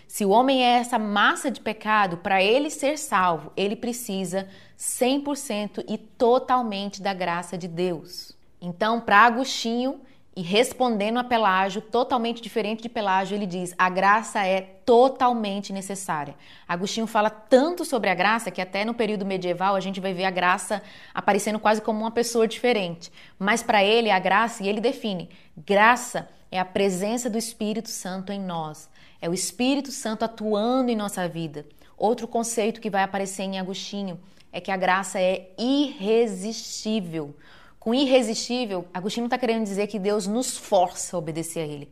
Se 0.06 0.26
o 0.26 0.28
homem 0.28 0.62
é 0.62 0.72
essa 0.72 0.98
massa 0.98 1.50
de 1.50 1.62
pecado, 1.62 2.18
para 2.18 2.42
ele 2.42 2.68
ser 2.68 2.98
salvo, 2.98 3.54
ele 3.56 3.74
precisa 3.74 4.46
100% 4.78 5.82
e 5.88 5.96
totalmente 5.96 7.00
da 7.00 7.14
graça 7.14 7.56
de 7.56 7.68
Deus. 7.68 8.36
Então, 8.60 9.00
para 9.00 9.20
Agostinho, 9.20 9.98
e 10.34 10.40
respondendo 10.40 11.18
a 11.18 11.24
Pelágio, 11.24 11.82
totalmente 11.82 12.40
diferente 12.40 12.82
de 12.82 12.88
Pelágio, 12.88 13.34
ele 13.34 13.44
diz: 13.44 13.74
a 13.76 13.90
graça 13.90 14.42
é 14.46 14.62
totalmente 14.62 15.74
necessária. 15.74 16.34
Agostinho 16.66 17.06
fala 17.06 17.28
tanto 17.28 17.84
sobre 17.84 18.08
a 18.08 18.14
graça 18.14 18.50
que 18.50 18.60
até 18.62 18.82
no 18.82 18.94
período 18.94 19.26
medieval 19.26 19.74
a 19.74 19.80
gente 19.80 20.00
vai 20.00 20.14
ver 20.14 20.24
a 20.24 20.30
graça 20.30 20.82
aparecendo 21.12 21.58
quase 21.58 21.82
como 21.82 22.00
uma 22.00 22.10
pessoa 22.10 22.48
diferente. 22.48 23.12
Mas 23.38 23.62
para 23.62 23.84
ele, 23.84 24.10
a 24.10 24.18
graça, 24.18 24.64
e 24.64 24.68
ele 24.68 24.80
define: 24.80 25.28
graça 25.54 26.26
é 26.50 26.58
a 26.58 26.64
presença 26.64 27.28
do 27.28 27.36
Espírito 27.36 27.90
Santo 27.90 28.32
em 28.32 28.40
nós, 28.40 28.88
é 29.20 29.28
o 29.28 29.34
Espírito 29.34 29.92
Santo 29.92 30.24
atuando 30.24 30.90
em 30.90 30.96
nossa 30.96 31.28
vida. 31.28 31.66
Outro 31.94 32.26
conceito 32.26 32.80
que 32.80 32.88
vai 32.88 33.02
aparecer 33.02 33.42
em 33.42 33.60
Agostinho 33.60 34.18
é 34.50 34.62
que 34.62 34.70
a 34.70 34.76
graça 34.78 35.20
é 35.20 35.50
irresistível. 35.58 37.34
Com 37.82 37.92
irresistível, 37.92 38.86
Agostinho 38.94 39.24
está 39.24 39.36
querendo 39.36 39.64
dizer 39.64 39.88
que 39.88 39.98
Deus 39.98 40.28
nos 40.28 40.56
força 40.56 41.16
a 41.16 41.18
obedecer 41.18 41.58
a 41.58 41.66
Ele. 41.66 41.88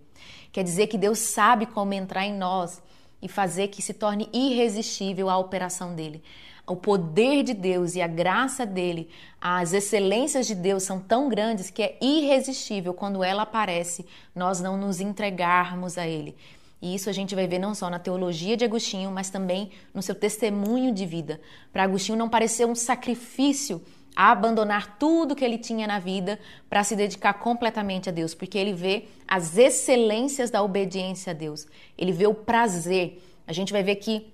Quer 0.52 0.62
dizer 0.62 0.86
que 0.86 0.96
Deus 0.96 1.18
sabe 1.18 1.66
como 1.66 1.92
entrar 1.92 2.24
em 2.24 2.32
nós 2.32 2.80
e 3.20 3.26
fazer 3.26 3.66
que 3.66 3.82
se 3.82 3.92
torne 3.92 4.28
irresistível 4.32 5.28
a 5.28 5.36
operação 5.36 5.92
dele. 5.92 6.22
O 6.64 6.76
poder 6.76 7.42
de 7.42 7.52
Deus 7.52 7.96
e 7.96 8.00
a 8.00 8.06
graça 8.06 8.64
dele, 8.64 9.08
as 9.40 9.72
excelências 9.72 10.46
de 10.46 10.54
Deus 10.54 10.84
são 10.84 11.00
tão 11.00 11.28
grandes 11.28 11.70
que 11.70 11.82
é 11.82 11.98
irresistível 12.00 12.94
quando 12.94 13.24
ela 13.24 13.42
aparece, 13.42 14.06
nós 14.32 14.60
não 14.60 14.76
nos 14.76 15.00
entregarmos 15.00 15.98
a 15.98 16.06
ele. 16.06 16.36
E 16.80 16.94
isso 16.94 17.10
a 17.10 17.12
gente 17.12 17.34
vai 17.34 17.48
ver 17.48 17.58
não 17.58 17.74
só 17.74 17.90
na 17.90 17.98
teologia 17.98 18.56
de 18.56 18.64
Agostinho, 18.64 19.10
mas 19.10 19.28
também 19.28 19.72
no 19.92 20.02
seu 20.02 20.14
testemunho 20.14 20.94
de 20.94 21.04
vida. 21.04 21.40
Para 21.72 21.82
Agostinho 21.82 22.16
não 22.16 22.28
parecer 22.28 22.64
um 22.64 22.76
sacrifício 22.76 23.82
a 24.20 24.32
abandonar 24.32 24.98
tudo 24.98 25.34
que 25.34 25.42
ele 25.42 25.56
tinha 25.56 25.86
na 25.86 25.98
vida 25.98 26.38
para 26.68 26.84
se 26.84 26.94
dedicar 26.94 27.32
completamente 27.32 28.10
a 28.10 28.12
Deus, 28.12 28.34
porque 28.34 28.58
ele 28.58 28.74
vê 28.74 29.04
as 29.26 29.56
excelências 29.56 30.50
da 30.50 30.62
obediência 30.62 31.30
a 31.30 31.32
Deus. 31.32 31.66
Ele 31.96 32.12
vê 32.12 32.26
o 32.26 32.34
prazer. 32.34 33.18
A 33.46 33.52
gente 33.54 33.72
vai 33.72 33.82
ver 33.82 33.96
que 33.96 34.30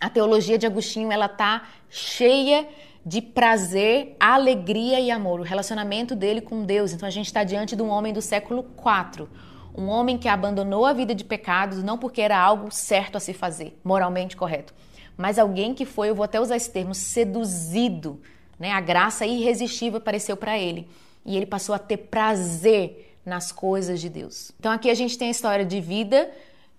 a 0.00 0.08
teologia 0.08 0.56
de 0.56 0.64
Agostinho 0.64 1.10
ela 1.10 1.28
tá 1.28 1.66
cheia 1.88 2.68
de 3.04 3.20
prazer, 3.20 4.14
alegria 4.20 5.00
e 5.00 5.10
amor, 5.10 5.40
o 5.40 5.42
relacionamento 5.42 6.14
dele 6.14 6.40
com 6.40 6.62
Deus. 6.62 6.92
Então 6.92 7.08
a 7.08 7.10
gente 7.10 7.26
está 7.26 7.42
diante 7.42 7.74
de 7.74 7.82
um 7.82 7.88
homem 7.88 8.12
do 8.12 8.22
século 8.22 8.64
IV, 8.78 9.26
um 9.76 9.88
homem 9.88 10.18
que 10.18 10.28
abandonou 10.28 10.86
a 10.86 10.92
vida 10.92 11.16
de 11.16 11.24
pecados 11.24 11.82
não 11.82 11.98
porque 11.98 12.20
era 12.20 12.38
algo 12.38 12.70
certo 12.70 13.16
a 13.16 13.20
se 13.20 13.32
fazer, 13.32 13.76
moralmente 13.82 14.36
correto, 14.36 14.72
mas 15.16 15.36
alguém 15.36 15.74
que 15.74 15.84
foi, 15.84 16.10
eu 16.10 16.14
vou 16.14 16.22
até 16.22 16.40
usar 16.40 16.54
esse 16.54 16.70
termo, 16.70 16.94
seduzido 16.94 18.20
né? 18.60 18.70
A 18.70 18.80
graça 18.80 19.24
irresistível 19.24 19.96
apareceu 19.96 20.36
para 20.36 20.58
ele 20.58 20.86
e 21.24 21.34
ele 21.36 21.46
passou 21.46 21.74
a 21.74 21.78
ter 21.78 21.96
prazer 21.96 23.16
nas 23.24 23.50
coisas 23.50 24.00
de 24.00 24.10
Deus. 24.10 24.52
Então 24.60 24.70
aqui 24.70 24.90
a 24.90 24.94
gente 24.94 25.16
tem 25.16 25.28
a 25.28 25.30
história 25.30 25.64
de 25.64 25.80
vida 25.80 26.30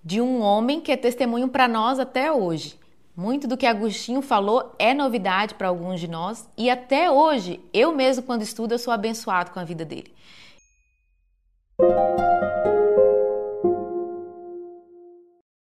de 0.03 0.21
um 0.21 0.41
homem 0.41 0.79
que 0.79 0.91
é 0.91 0.97
testemunho 0.97 1.47
para 1.47 1.67
nós 1.67 1.99
até 1.99 2.31
hoje. 2.31 2.79
Muito 3.15 3.47
do 3.47 3.57
que 3.57 3.65
Agostinho 3.65 4.21
falou 4.21 4.73
é 4.79 4.93
novidade 4.93 5.55
para 5.55 5.67
alguns 5.67 5.99
de 5.99 6.07
nós 6.07 6.47
e 6.57 6.69
até 6.69 7.09
hoje, 7.09 7.59
eu 7.73 7.93
mesmo 7.93 8.23
quando 8.23 8.41
estudo, 8.43 8.73
eu 8.73 8.79
sou 8.79 8.93
abençoado 8.93 9.51
com 9.51 9.59
a 9.59 9.63
vida 9.63 9.83
dele. 9.83 10.13